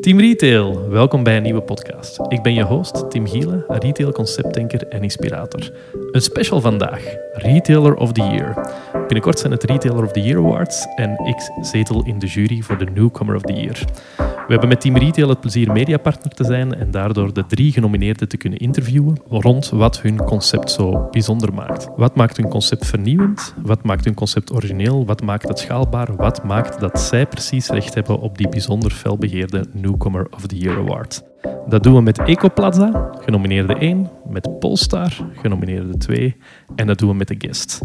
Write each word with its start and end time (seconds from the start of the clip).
Team 0.00 0.20
Retail, 0.20 0.88
welkom 0.88 1.22
bij 1.22 1.36
een 1.36 1.42
nieuwe 1.42 1.62
podcast. 1.62 2.18
Ik 2.28 2.42
ben 2.42 2.54
je 2.54 2.62
host, 2.62 3.10
Tim 3.10 3.26
Gielen, 3.26 3.64
retail 3.68 4.12
conceptdenker 4.12 4.88
en 4.88 5.02
inspirator. 5.02 5.70
Een 6.10 6.22
special 6.22 6.60
vandaag, 6.60 7.02
Retailer 7.32 7.94
of 7.94 8.12
the 8.12 8.22
Year. 8.22 8.72
Binnenkort 8.92 9.38
zijn 9.38 9.52
het 9.52 9.64
Retailer 9.64 10.04
of 10.04 10.12
the 10.12 10.20
Year 10.20 10.38
Awards 10.38 10.86
en 10.94 11.10
ik 11.10 11.64
zetel 11.64 12.04
in 12.04 12.18
de 12.18 12.26
jury 12.26 12.60
voor 12.60 12.78
de 12.78 12.84
Newcomer 12.84 13.34
of 13.34 13.42
the 13.42 13.52
Year. 13.52 13.78
We 14.16 14.56
hebben 14.56 14.68
met 14.68 14.80
Team 14.80 14.96
Retail 14.96 15.28
het 15.28 15.40
plezier 15.40 15.72
mediapartner 15.72 16.34
te 16.34 16.44
zijn 16.44 16.74
en 16.74 16.90
daardoor 16.90 17.32
de 17.32 17.46
drie 17.46 17.72
genomineerden 17.72 18.28
te 18.28 18.36
kunnen 18.36 18.58
interviewen 18.58 19.16
rond 19.28 19.68
wat 19.68 20.00
hun 20.00 20.16
concept 20.16 20.70
zo 20.70 21.08
bijzonder 21.10 21.54
maakt. 21.54 21.88
Wat 21.96 22.16
maakt 22.16 22.36
hun 22.36 22.48
concept 22.48 22.86
vernieuwend? 22.86 23.54
Wat 23.62 23.82
maakt 23.82 24.04
hun 24.04 24.14
concept 24.14 24.52
origineel? 24.52 25.06
Wat 25.06 25.22
maakt 25.22 25.48
het 25.48 25.58
schaalbaar? 25.58 26.16
Wat 26.16 26.44
maakt 26.44 26.80
dat 26.80 27.00
zij 27.00 27.26
precies 27.26 27.68
recht 27.68 27.94
hebben 27.94 28.20
op 28.20 28.38
die 28.38 28.48
bijzonder 28.48 28.90
felbegeerde 28.90 29.64
Newcomer 29.72 29.89
of 30.30 30.46
the 30.46 30.58
Year 30.58 30.76
Award? 30.76 31.22
Dat 31.66 31.82
doen 31.82 31.94
we 31.94 32.00
met 32.00 32.18
Ecoplaza, 32.18 33.10
genomineerde 33.20 33.74
1, 33.74 34.10
met 34.28 34.58
Polestar, 34.58 35.12
genomineerde 35.32 35.96
2 35.96 36.36
en 36.76 36.86
dat 36.86 36.98
doen 36.98 37.08
we 37.08 37.14
met 37.14 37.28
de 37.28 37.34
guest. 37.38 37.80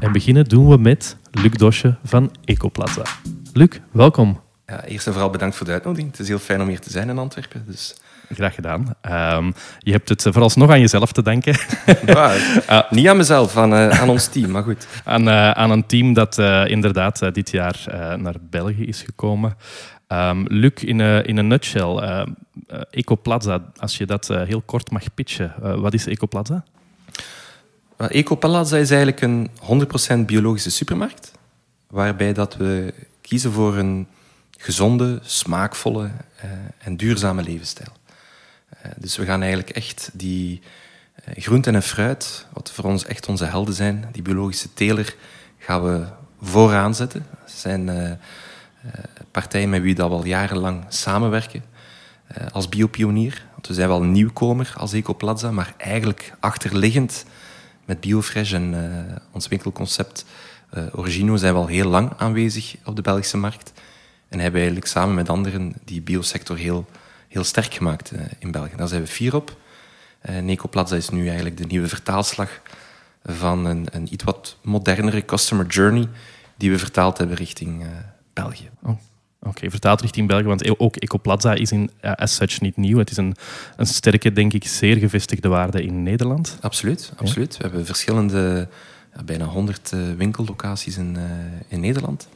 En 0.00 0.12
beginnen 0.12 0.44
doen 0.44 0.68
we 0.68 0.76
met 0.76 1.16
Luc 1.30 1.52
Dosje 1.52 1.96
van 2.04 2.30
Ecoplaza. 2.44 3.02
Luc, 3.52 3.68
welkom. 3.90 4.40
Ja, 4.66 4.84
eerst 4.84 5.06
en 5.06 5.12
vooral 5.12 5.30
bedankt 5.30 5.56
voor 5.56 5.66
de 5.66 5.72
uitnodiging. 5.72 6.10
Het 6.10 6.20
is 6.20 6.28
heel 6.28 6.38
fijn 6.38 6.60
om 6.60 6.68
hier 6.68 6.80
te 6.80 6.90
zijn 6.90 7.08
in 7.08 7.18
Antwerpen. 7.18 7.64
Dus. 7.66 7.96
Graag 8.34 8.54
gedaan. 8.54 8.94
Um, 9.10 9.54
je 9.78 9.92
hebt 9.92 10.08
het 10.08 10.22
vooralsnog 10.22 10.70
aan 10.70 10.80
jezelf 10.80 11.12
te 11.12 11.22
danken. 11.22 11.56
Ja, 12.06 12.34
uh, 12.70 12.90
niet 12.90 13.08
aan 13.08 13.16
mezelf, 13.16 13.56
aan, 13.56 13.72
uh, 13.72 14.00
aan 14.00 14.08
ons 14.08 14.26
team, 14.26 14.50
maar 14.50 14.62
goed. 14.62 14.86
Aan, 15.04 15.28
uh, 15.28 15.50
aan 15.50 15.70
een 15.70 15.86
team 15.86 16.12
dat 16.12 16.38
inderdaad 16.66 17.34
dit 17.34 17.50
jaar 17.50 17.84
naar 18.16 18.34
België 18.50 18.84
is 18.84 19.02
gekomen. 19.02 19.56
Um, 20.08 20.44
Luc, 20.48 20.72
in, 20.82 21.00
in 21.00 21.36
een 21.36 21.46
nutshell, 21.46 22.26
Ecoplaza, 22.90 23.62
als 23.76 23.98
je 23.98 24.06
dat 24.06 24.28
heel 24.28 24.60
kort 24.60 24.90
mag 24.90 25.14
pitchen, 25.14 25.80
wat 25.80 25.94
is 25.94 26.06
Ecoplaza? 26.06 26.64
Ecoplaza 27.96 28.76
is 28.76 28.90
eigenlijk 28.90 29.20
een 29.20 29.50
100% 30.22 30.24
biologische 30.26 30.70
supermarkt, 30.70 31.32
waarbij 31.86 32.32
dat 32.32 32.56
we 32.56 32.94
kiezen 33.20 33.52
voor 33.52 33.76
een 33.76 34.06
gezonde, 34.58 35.18
smaakvolle 35.22 36.04
uh, 36.04 36.50
en 36.78 36.96
duurzame 36.96 37.42
levensstijl. 37.42 37.92
Uh, 38.86 38.92
dus 38.96 39.16
we 39.16 39.24
gaan 39.24 39.40
eigenlijk 39.40 39.70
echt 39.70 40.10
die 40.12 40.60
uh, 41.28 41.42
groenten 41.42 41.74
en 41.74 41.82
fruit, 41.82 42.46
wat 42.52 42.70
voor 42.70 42.84
ons 42.84 43.04
echt 43.04 43.28
onze 43.28 43.44
helden 43.44 43.74
zijn, 43.74 44.08
die 44.12 44.22
biologische 44.22 44.72
teler, 44.74 45.14
gaan 45.58 45.82
we 45.82 46.04
vooraan 46.42 46.94
zetten. 46.94 47.26
Dat 47.40 47.50
zijn 47.50 48.18
partijen 49.30 49.70
met 49.70 49.82
wie 49.82 49.94
we 49.94 50.02
al 50.02 50.24
jarenlang 50.24 50.84
samenwerken 50.88 51.64
als 52.52 52.68
biopionier. 52.68 53.46
Want 53.52 53.66
we 53.66 53.74
zijn 53.74 53.88
wel 53.88 54.02
een 54.02 54.12
nieuwkomer 54.12 54.72
als 54.76 54.92
Ecoplaza, 54.92 55.50
maar 55.50 55.74
eigenlijk 55.76 56.32
achterliggend 56.40 57.24
met 57.84 58.00
Biofresh 58.00 58.52
en 58.52 58.74
ons 59.32 59.48
winkelconcept 59.48 60.24
Origino 60.92 61.36
zijn 61.36 61.54
we 61.54 61.60
al 61.60 61.66
heel 61.66 61.88
lang 61.88 62.12
aanwezig 62.16 62.76
op 62.84 62.96
de 62.96 63.02
Belgische 63.02 63.36
markt. 63.36 63.72
En 64.28 64.38
hebben 64.38 64.60
eigenlijk 64.60 64.90
samen 64.90 65.14
met 65.14 65.28
anderen 65.28 65.74
die 65.84 66.00
biosector 66.00 66.56
heel, 66.56 66.86
heel 67.28 67.44
sterk 67.44 67.74
gemaakt 67.74 68.12
in 68.38 68.50
België. 68.50 68.76
Daar 68.76 68.88
zijn 68.88 69.02
we 69.02 69.08
fier 69.08 69.34
op. 69.34 69.56
Uh, 70.22 70.38
Necoplaza 70.38 70.96
is 70.96 71.08
nu 71.08 71.26
eigenlijk 71.26 71.56
de 71.56 71.66
nieuwe 71.66 71.88
vertaalslag 71.88 72.60
van 73.24 73.64
een, 73.64 73.86
een 73.90 74.12
iets 74.12 74.24
wat 74.24 74.56
modernere 74.62 75.24
customer 75.24 75.66
journey 75.66 76.08
die 76.56 76.70
we 76.70 76.78
vertaald 76.78 77.18
hebben 77.18 77.36
richting 77.36 77.84
België. 78.42 78.70
Oh. 78.82 78.90
Oké, 79.40 79.48
okay, 79.48 79.70
vertaald 79.70 80.00
richting 80.00 80.28
België, 80.28 80.44
want 80.44 80.78
ook 80.78 80.96
Ecoplaza 80.96 81.54
is 81.54 81.72
in, 81.72 81.90
uh, 82.02 82.12
as 82.12 82.34
such 82.34 82.60
niet 82.60 82.76
nieuw. 82.76 82.98
Het 82.98 83.10
is 83.10 83.16
een, 83.16 83.34
een 83.76 83.86
sterke, 83.86 84.32
denk 84.32 84.52
ik, 84.52 84.66
zeer 84.66 84.96
gevestigde 84.96 85.48
waarde 85.48 85.82
in 85.82 86.02
Nederland. 86.02 86.58
Absoluut, 86.60 87.12
absoluut. 87.16 87.56
We 87.56 87.62
hebben 87.62 87.86
verschillende, 87.86 88.68
bijna 89.24 89.44
100 89.44 89.92
winkellocaties 90.16 90.96
in, 90.96 91.16
in 91.68 91.80
Nederland 91.80 92.28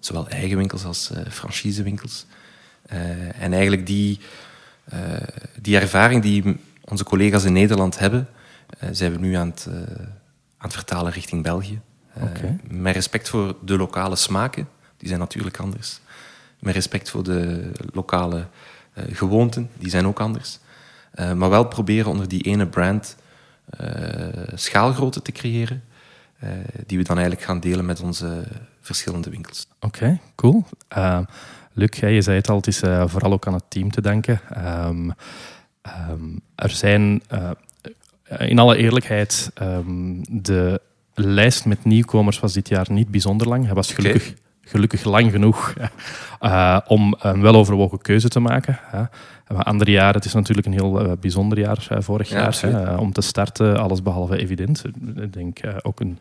zowel 0.00 0.28
eigen 0.28 0.56
winkels 0.56 0.84
als 0.84 1.10
uh, 1.10 1.18
franchisewinkels. 1.30 2.26
En 3.38 3.52
eigenlijk 3.52 3.86
die, 3.86 4.20
die 5.60 5.78
ervaring 5.78 6.22
die 6.22 6.60
onze 6.84 7.04
collega's 7.04 7.44
in 7.44 7.52
Nederland 7.52 7.98
hebben, 7.98 8.28
zijn 8.90 9.12
we 9.12 9.18
nu 9.18 9.34
aan 9.34 9.48
het, 9.48 9.66
aan 10.56 10.68
het 10.68 10.72
vertalen 10.72 11.12
richting 11.12 11.42
België. 11.42 11.80
Okay. 12.14 12.58
Met 12.68 12.94
respect 12.94 13.28
voor 13.28 13.56
de 13.64 13.76
lokale 13.76 14.16
smaken, 14.16 14.68
die 15.02 15.10
zijn 15.10 15.20
natuurlijk 15.20 15.56
anders. 15.56 16.00
Met 16.58 16.74
respect 16.74 17.10
voor 17.10 17.22
de 17.22 17.70
lokale 17.92 18.46
gewoonten, 18.94 19.70
die 19.78 19.90
zijn 19.90 20.06
ook 20.06 20.20
anders. 20.20 20.58
maar 21.34 21.50
wel 21.50 21.64
proberen 21.64 22.10
onder 22.10 22.28
die 22.28 22.42
ene 22.42 22.66
brand 22.66 23.16
schaalgrootte 24.54 25.22
te 25.22 25.32
creëren, 25.32 25.82
die 26.86 26.98
we 26.98 27.04
dan 27.04 27.16
eigenlijk 27.16 27.46
gaan 27.46 27.60
delen 27.60 27.86
met 27.86 28.00
onze 28.00 28.44
verschillende 28.80 29.30
winkels. 29.30 29.66
Oké, 29.80 30.20
cool. 30.34 30.64
Uh, 30.96 31.18
Luc, 31.72 31.98
je 32.00 32.22
zei 32.22 32.36
het 32.36 32.48
al, 32.48 32.56
het 32.56 32.66
is 32.66 32.82
uh, 32.82 33.04
vooral 33.06 33.32
ook 33.32 33.46
aan 33.46 33.54
het 33.54 33.64
team 33.68 33.90
te 33.90 34.00
danken. 34.00 34.40
Um, 34.86 35.12
um, 36.10 36.40
er 36.54 36.70
zijn, 36.70 37.22
uh, 37.32 37.50
in 38.38 38.58
alle 38.58 38.76
eerlijkheid, 38.76 39.50
um, 39.62 40.42
de 40.42 40.80
lijst 41.14 41.64
met 41.64 41.84
nieuwkomers 41.84 42.40
was 42.40 42.52
dit 42.52 42.68
jaar 42.68 42.86
niet 42.90 43.08
bijzonder 43.08 43.48
lang. 43.48 43.64
Hij 43.64 43.74
was 43.74 43.92
gelukkig, 43.92 44.28
okay. 44.28 44.41
Gelukkig 44.64 45.04
lang 45.04 45.30
genoeg 45.30 45.74
uh, 46.40 46.78
om 46.86 47.16
een 47.18 47.42
weloverwogen 47.42 48.00
keuze 48.00 48.28
te 48.28 48.40
maken. 48.40 48.78
Andere 49.56 49.90
jaren, 49.90 50.14
het 50.14 50.24
is 50.24 50.32
natuurlijk 50.32 50.66
een 50.66 50.72
heel 50.72 51.06
uh, 51.06 51.12
bijzonder 51.20 51.58
jaar 51.58 51.86
uh, 51.92 51.98
vorig 52.00 52.28
ja, 52.28 52.36
jaar. 52.36 52.60
Hè, 52.60 52.94
om 52.94 53.12
te 53.12 53.20
starten, 53.20 53.78
alles 53.78 54.02
behalve 54.02 54.38
evident. 54.38 54.84
Ik 55.16 55.32
denk 55.32 55.58
ook, 55.82 56.00
een, 56.00 56.18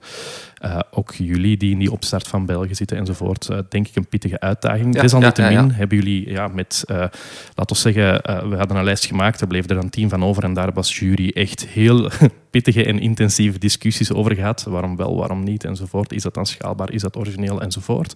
ook 0.91 1.13
jullie 1.13 1.57
die 1.57 1.71
in 1.71 1.79
die 1.79 1.91
opstart 1.91 2.27
van 2.27 2.45
België 2.45 2.75
zitten 2.75 2.97
enzovoort, 2.97 3.49
denk 3.69 3.87
ik 3.87 3.95
een 3.95 4.07
pittige 4.07 4.39
uitdaging. 4.39 4.95
Ja, 4.95 5.01
Desalniettemin 5.01 5.71
hebben 5.71 5.97
jullie 5.97 6.29
ja, 6.29 6.47
met, 6.47 6.83
laten 6.87 7.75
we 7.75 7.75
zeggen, 7.75 8.21
we 8.49 8.55
hadden 8.55 8.77
een 8.77 8.83
lijst 8.83 9.05
gemaakt, 9.05 9.41
er 9.41 9.47
bleef 9.47 9.69
er 9.69 9.77
een 9.77 9.89
team 9.89 10.09
van 10.09 10.23
over 10.23 10.43
en 10.43 10.53
daar 10.53 10.73
was 10.73 10.99
jury 10.99 11.29
echt 11.33 11.65
heel 11.65 12.09
pittige 12.51 12.85
en 12.85 12.99
intensieve 12.99 13.59
discussies 13.59 14.13
over 14.13 14.35
gehad. 14.35 14.63
Waarom 14.63 14.95
wel, 14.95 15.15
waarom 15.15 15.43
niet 15.43 15.63
enzovoort. 15.63 16.13
Is 16.13 16.23
dat 16.23 16.33
dan 16.33 16.45
schaalbaar, 16.45 16.91
is 16.91 17.01
dat 17.01 17.17
origineel 17.17 17.61
enzovoort. 17.61 18.15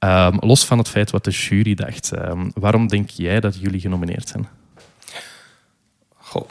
Um, 0.00 0.36
los 0.40 0.64
van 0.64 0.78
het 0.78 0.88
feit 0.88 1.10
wat 1.10 1.24
de 1.24 1.30
jury 1.30 1.74
dacht, 1.74 2.12
um, 2.18 2.50
waarom 2.54 2.86
denk 2.86 3.10
jij 3.10 3.40
dat 3.40 3.56
jullie 3.60 3.80
genomineerd 3.80 4.28
zijn? 4.28 4.48
Goh. 6.16 6.48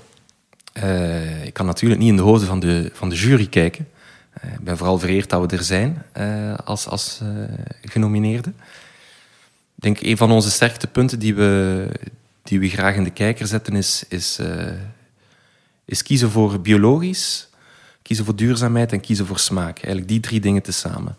Uh, 0.74 1.46
ik 1.46 1.54
kan 1.54 1.66
natuurlijk 1.66 2.02
niet 2.02 2.10
in 2.10 2.16
de 2.16 2.22
hoofden 2.22 2.48
van 2.48 2.60
de, 2.60 2.92
van 2.94 3.10
de 3.10 3.16
jury 3.16 3.48
kijken. 3.48 3.88
Uh, 4.44 4.54
ik 4.54 4.60
ben 4.60 4.78
vooral 4.78 5.00
vereerd 5.00 5.30
dat 5.30 5.52
we 5.52 5.58
er 5.58 5.64
zijn 5.64 6.04
uh, 6.18 6.56
als, 6.66 6.88
als 6.88 7.22
genomineerden. 7.82 8.56
Ik 9.76 9.84
denk 9.84 10.02
een 10.02 10.18
van 10.18 10.32
onze 10.32 10.52
sterktepunten 10.52 11.20
die 11.20 11.36
we, 11.36 11.90
die 12.44 12.60
we 12.60 12.70
graag 12.70 12.96
in 12.96 13.04
de 13.04 13.10
kijker 13.10 13.48
zetten 13.48 13.76
is, 13.76 14.06
is, 14.10 14.40
is 15.86 16.04
kiezen 16.04 16.32
voor 16.32 16.62
biologisch, 16.62 17.50
kiezen 18.02 18.26
voor 18.26 18.36
duurzaamheid 18.36 18.92
en 18.92 19.00
kiezen 19.00 19.26
voor 19.26 19.40
smaak. 19.40 19.76
Eigenlijk 19.76 20.08
die 20.08 20.20
drie 20.20 20.40
dingen 20.40 20.62
tezamen 20.62 21.18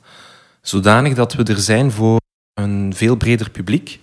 zodanig 0.68 1.14
dat 1.14 1.32
we 1.32 1.42
er 1.42 1.60
zijn 1.60 1.90
voor 1.92 2.20
een 2.54 2.94
veel 2.94 3.16
breder 3.16 3.50
publiek 3.50 4.00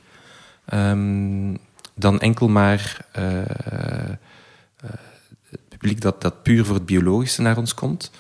um, 0.74 1.58
dan 1.96 2.20
enkel 2.20 2.48
maar 2.48 3.06
uh, 3.18 3.38
uh, 3.38 4.16
het 5.50 5.70
publiek 5.70 6.02
dat, 6.02 6.22
dat 6.22 6.44
puur 6.44 6.66
voor 6.66 6.76
het 6.76 6.86
biologische 6.86 7.42
naar 7.42 7.58
ons 7.58 7.74
komt. 7.74 8.12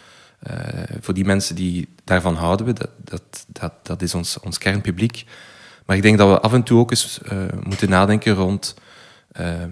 Uh, 0.50 0.57
voor 1.00 1.13
die 1.13 1.25
mensen 1.25 1.56
die 1.56 1.88
daarvan 2.03 2.35
houden 2.35 2.66
we, 2.66 2.73
dat, 2.73 2.89
dat, 3.03 3.45
dat, 3.47 3.73
dat 3.83 4.01
is 4.01 4.16
ons, 4.16 4.39
ons 4.39 4.57
kernpubliek. 4.57 5.25
Maar 5.85 5.95
ik 5.95 6.01
denk 6.01 6.17
dat 6.17 6.29
we 6.29 6.39
af 6.39 6.53
en 6.53 6.63
toe 6.63 6.79
ook 6.79 6.91
eens 6.91 7.19
moeten 7.63 7.89
nadenken 7.89 8.33
rond 8.33 8.75
ehm, 9.31 9.72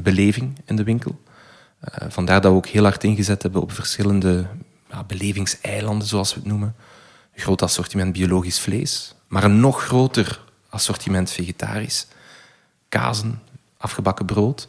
beleving 0.00 0.58
in 0.64 0.76
de 0.76 0.84
winkel. 0.84 1.20
vandaar 2.08 2.40
dat 2.40 2.50
we 2.50 2.56
ook 2.56 2.66
heel 2.66 2.82
hard 2.82 3.04
ingezet 3.04 3.42
hebben 3.42 3.62
op 3.62 3.72
verschillende 3.72 4.46
belevingseilanden, 5.06 6.08
zoals 6.08 6.34
we 6.34 6.40
het 6.40 6.48
noemen 6.48 6.74
groot 7.38 7.62
assortiment 7.62 8.12
biologisch 8.12 8.60
vlees, 8.60 9.14
maar 9.28 9.44
een 9.44 9.60
nog 9.60 9.84
groter 9.84 10.40
assortiment 10.68 11.30
vegetarisch. 11.30 12.06
Kazen, 12.88 13.42
afgebakken 13.76 14.26
brood. 14.26 14.68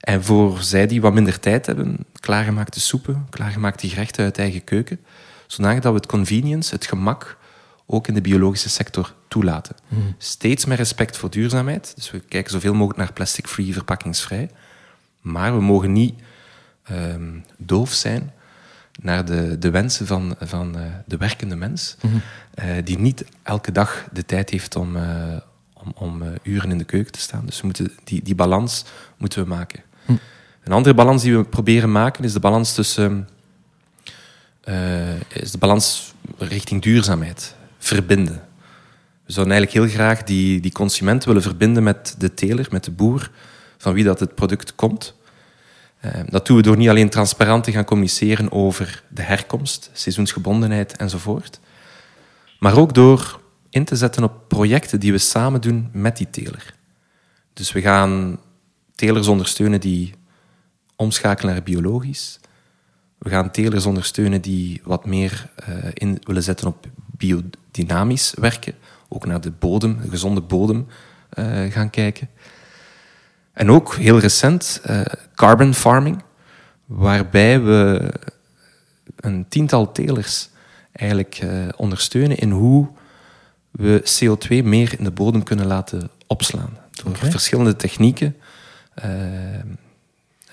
En 0.00 0.24
voor 0.24 0.62
zij 0.62 0.86
die 0.86 1.00
wat 1.00 1.12
minder 1.12 1.40
tijd 1.40 1.66
hebben, 1.66 2.06
klaargemaakte 2.20 2.80
soepen, 2.80 3.26
klaargemaakte 3.30 3.88
gerechten 3.88 4.24
uit 4.24 4.38
eigen 4.38 4.64
keuken, 4.64 5.00
zodat 5.46 5.82
we 5.82 5.90
het 5.90 6.06
convenience, 6.06 6.74
het 6.74 6.86
gemak, 6.86 7.38
ook 7.86 8.06
in 8.06 8.14
de 8.14 8.20
biologische 8.20 8.68
sector 8.68 9.14
toelaten. 9.28 9.76
Mm. 9.88 10.14
Steeds 10.18 10.64
met 10.64 10.78
respect 10.78 11.16
voor 11.16 11.30
duurzaamheid. 11.30 11.92
Dus 11.94 12.10
we 12.10 12.20
kijken 12.20 12.50
zoveel 12.50 12.74
mogelijk 12.74 12.98
naar 12.98 13.12
plastic-free, 13.12 13.72
verpakkingsvrij. 13.72 14.50
Maar 15.20 15.54
we 15.54 15.60
mogen 15.62 15.92
niet 15.92 16.20
um, 16.90 17.44
doof 17.56 17.92
zijn 17.92 18.32
naar 19.02 19.24
de, 19.24 19.58
de 19.58 19.70
wensen 19.70 20.06
van, 20.06 20.34
van 20.40 20.76
uh, 20.76 20.82
de 21.06 21.16
werkende 21.16 21.56
mens, 21.56 21.96
mm 22.00 22.10
-hmm. 22.10 22.22
uh, 22.64 22.84
die 22.84 22.98
niet 22.98 23.24
elke 23.42 23.72
dag 23.72 24.08
de 24.12 24.24
tijd 24.24 24.50
heeft 24.50 24.76
om, 24.76 24.96
uh, 24.96 25.02
om, 25.72 25.92
om 25.94 26.22
uren 26.42 26.70
in 26.70 26.78
de 26.78 26.84
keuken 26.84 27.12
te 27.12 27.20
staan. 27.20 27.46
Dus 27.46 27.60
we 27.60 27.66
moeten 27.66 27.92
die, 28.04 28.22
die 28.22 28.34
balans 28.34 28.84
moeten 29.16 29.42
we 29.42 29.48
maken. 29.48 29.82
Hm. 30.04 30.12
Een 30.64 30.72
andere 30.72 30.94
balans 30.94 31.22
die 31.22 31.36
we 31.36 31.44
proberen 31.44 31.92
maken 31.92 32.24
is 32.24 32.32
de 32.32 32.40
balans 32.40 32.74
tussen 32.74 33.28
is 35.28 35.50
de 35.50 35.58
balans 35.58 36.14
richting 36.38 36.82
duurzaamheid, 36.82 37.54
verbinden. 37.78 38.42
We 39.26 39.32
zouden 39.32 39.54
eigenlijk 39.54 39.86
heel 39.86 39.96
graag 39.96 40.22
die, 40.22 40.60
die 40.60 40.72
consument 40.72 41.24
willen 41.24 41.42
verbinden 41.42 41.82
met 41.82 42.14
de 42.18 42.34
teler, 42.34 42.66
met 42.70 42.84
de 42.84 42.90
boer, 42.90 43.30
van 43.78 43.94
wie 43.94 44.04
dat 44.04 44.20
het 44.20 44.34
product 44.34 44.74
komt. 44.74 45.14
Uh, 46.04 46.10
dat 46.26 46.46
doen 46.46 46.56
we 46.56 46.62
door 46.62 46.76
niet 46.76 46.88
alleen 46.88 47.10
transparant 47.10 47.64
te 47.64 47.72
gaan 47.72 47.84
communiceren 47.84 48.52
over 48.52 49.02
de 49.08 49.22
herkomst, 49.22 49.90
seizoensgebondenheid 49.92 50.96
enzovoort, 50.96 51.60
maar 52.58 52.78
ook 52.78 52.94
door 52.94 53.40
in 53.70 53.84
te 53.84 53.96
zetten 53.96 54.24
op 54.24 54.48
projecten 54.48 55.00
die 55.00 55.12
we 55.12 55.18
samen 55.18 55.60
doen 55.60 55.88
met 55.92 56.16
die 56.16 56.30
teler. 56.30 56.74
Dus 57.52 57.72
we 57.72 57.80
gaan 57.80 58.38
telers 58.94 59.28
ondersteunen 59.28 59.80
die 59.80 60.14
omschakelen 60.96 61.52
naar 61.52 61.62
biologisch. 61.62 62.40
We 63.18 63.28
gaan 63.28 63.50
telers 63.50 63.86
ondersteunen 63.86 64.40
die 64.40 64.80
wat 64.84 65.06
meer 65.06 65.50
uh, 65.68 65.76
in 65.92 66.18
willen 66.22 66.42
zetten 66.42 66.66
op 66.66 66.86
biodynamisch 67.16 68.34
werken 68.38 68.74
ook 69.08 69.26
naar 69.26 69.40
de 69.40 69.50
bodem, 69.50 69.98
de 70.02 70.08
gezonde 70.08 70.40
bodem 70.40 70.86
uh, 71.38 71.72
gaan 71.72 71.90
kijken. 71.90 72.28
En 73.60 73.70
ook 73.70 73.94
heel 73.94 74.18
recent 74.18 74.80
uh, 74.90 75.00
carbon 75.34 75.74
farming, 75.74 76.22
waarbij 76.86 77.62
we 77.62 78.10
een 79.16 79.48
tiental 79.48 79.92
telers 79.92 80.48
eigenlijk 80.92 81.40
uh, 81.44 81.68
ondersteunen 81.76 82.36
in 82.36 82.50
hoe 82.50 82.88
we 83.70 84.02
CO2 84.20 84.64
meer 84.64 84.98
in 84.98 85.04
de 85.04 85.10
bodem 85.10 85.42
kunnen 85.42 85.66
laten 85.66 86.10
opslaan. 86.26 86.78
Door 86.90 87.16
okay. 87.16 87.30
verschillende 87.30 87.76
technieken. 87.76 88.36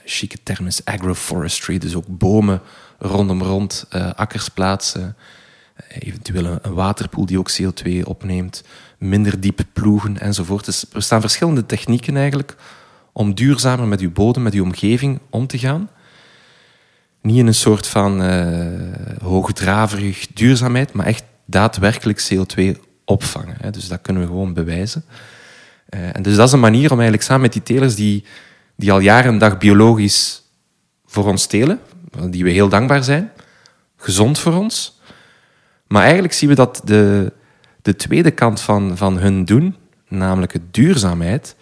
chique 0.06 0.38
term 0.44 0.68
is 0.68 0.86
agroforestry, 0.86 1.78
dus 1.78 1.96
ook 1.96 2.08
bomen 2.08 2.62
rondom 3.00 3.44
rond, 3.44 3.86
akkers 4.16 4.50
plaatsen, 4.50 5.16
eventueel 6.00 6.60
een 6.62 6.74
waterpoel 6.74 7.26
die 7.26 7.40
ook 7.40 7.52
CO2 7.52 8.04
opneemt, 8.04 8.64
minder 8.98 9.40
diep 9.40 9.60
ploegen 9.74 10.20
enzovoort. 10.20 10.66
Dus 10.66 10.86
er 10.94 11.02
staan 11.02 11.22
verschillende 11.22 11.66
technieken 11.66 12.18
eigenlijk 12.18 12.56
om 13.18 13.34
duurzamer 13.34 13.88
met 13.88 14.00
uw 14.00 14.12
bodem, 14.12 14.44
met 14.44 14.54
uw 14.54 14.64
omgeving 14.64 15.20
om 15.30 15.48
te 15.48 15.58
gaan. 15.58 15.90
Niet 17.22 17.38
in 17.38 17.48
een 17.48 17.54
soort 17.54 17.88
van 17.88 18.22
uh, 18.22 18.68
hoogdraverig 19.22 20.28
duurzaamheid, 20.34 20.94
maar 20.94 21.06
echt 21.06 21.24
daadwerkelijk 21.46 22.30
CO2 22.34 22.64
opvangen. 23.06 23.56
Hè. 23.60 23.72
Dus 23.72 23.88
dat 23.88 24.02
kunnen 24.02 24.22
we 24.22 24.28
gewoon 24.28 24.54
bewijzen. 24.54 25.04
Uh, 25.90 26.16
en 26.16 26.22
dus 26.22 26.36
dat 26.36 26.48
is 26.48 26.54
een 26.54 26.60
manier 26.60 26.92
om 26.92 26.98
eigenlijk 26.98 27.24
samen 27.24 27.42
met 27.42 27.54
die 27.54 27.64
telers 27.64 27.96
die, 27.96 28.24
die 28.76 28.92
al 28.92 29.00
jaren 29.00 29.32
en 29.32 29.38
dag 29.38 29.58
biologisch 29.58 30.44
voor 31.06 31.26
ons 31.26 31.46
telen, 31.46 31.80
die 32.30 32.44
we 32.44 32.50
heel 32.50 32.70
dankbaar 32.70 33.04
zijn, 33.04 33.32
gezond 33.96 34.40
voor 34.40 34.54
ons, 34.54 35.00
maar 35.88 36.04
eigenlijk 36.04 36.34
zien 36.34 36.50
we 36.50 36.56
dat 36.56 36.82
de, 36.84 37.34
de 37.82 37.96
tweede 37.96 38.32
kant 38.32 38.62
van, 38.62 38.98
van 38.98 39.18
hun 39.18 39.46
doen, 39.46 39.76
namelijk 40.08 40.52
de 40.52 40.62
duurzaamheid, 40.72 41.56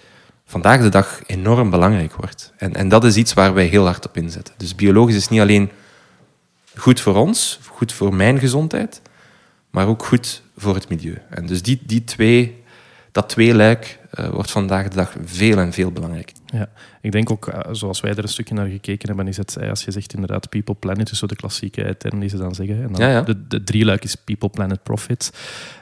vandaag 0.46 0.82
de 0.82 0.90
dag 0.90 1.22
enorm 1.26 1.70
belangrijk 1.70 2.16
wordt. 2.16 2.54
En, 2.58 2.76
en 2.76 2.90
dat 2.90 3.04
is 3.04 3.16
iets 3.16 3.34
waar 3.34 3.54
wij 3.54 3.66
heel 3.66 3.86
hard 3.86 4.06
op 4.06 4.18
inzetten. 4.18 4.54
Dus 4.58 4.76
biologisch 4.76 5.16
is 5.16 5.30
niet 5.30 5.42
alleen 5.42 5.70
goed 6.76 7.02
voor 7.02 7.16
ons, 7.16 7.60
goed 7.68 7.94
voor 7.94 8.16
mijn 8.16 8.40
gezondheid, 8.40 9.02
maar 9.70 9.88
ook 9.88 10.06
goed 10.06 10.42
voor 10.58 10.76
het 10.76 10.90
milieu. 10.90 11.22
En 11.30 11.46
dus 11.46 11.62
die, 11.62 11.82
die 11.86 12.04
twee, 12.04 12.64
dat 13.12 13.30
tweeluik 13.30 14.00
uh, 14.20 14.28
wordt 14.28 14.52
vandaag 14.52 14.88
de 14.88 14.96
dag 14.96 15.16
veel 15.26 15.58
en 15.58 15.74
veel 15.74 15.92
belangrijker. 15.92 16.36
Ja, 16.46 16.70
ik 17.02 17.12
denk 17.12 17.32
ook, 17.32 17.48
uh, 17.48 17.60
zoals 17.72 18.02
wij 18.02 18.12
er 18.12 18.24
een 18.24 18.28
stukje 18.28 18.54
naar 18.54 18.68
gekeken 18.68 19.08
hebben, 19.08 19.28
is 19.28 19.38
het, 19.38 19.58
als 19.70 19.86
je 19.86 19.92
zegt 19.92 20.14
inderdaad 20.14 20.50
people 20.50 20.76
planet, 20.76 21.08
dus 21.08 21.20
zo 21.20 21.28
de 21.28 21.36
klassieke 21.36 21.96
term 21.98 22.20
die 22.20 22.30
ze 22.30 22.38
dan 22.38 22.56
zeggen. 22.56 22.84
En 22.84 22.92
dan 22.92 23.02
ja, 23.02 23.12
ja. 23.12 23.22
De, 23.22 23.48
de 23.48 23.64
drieluik 23.64 24.04
is 24.04 24.16
people 24.16 24.50
planet 24.50 24.84
profit. 24.84 25.32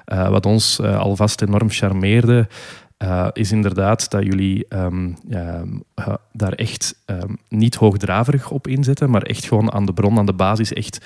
Uh, 0.08 0.30
wat 0.30 0.46
ons 0.46 0.80
alvast 0.80 1.42
enorm 1.42 1.70
charmeerde, 1.70 2.48
is 3.34 3.52
inderdaad 3.52 4.10
dat 4.10 4.24
jullie 4.24 4.66
um, 4.70 5.16
daar 6.32 6.54
echt 6.54 6.96
um, 7.06 7.38
niet 7.50 7.76
hoogdraverig 7.76 8.50
op 8.50 8.68
inzetten, 8.68 9.10
maar 9.10 9.22
echt 9.22 9.46
gewoon 9.46 9.72
aan 9.72 9.86
de 9.86 9.94
bron, 9.94 10.18
aan 10.18 10.26
de 10.26 10.34
basis, 10.34 10.74
echt 10.74 11.06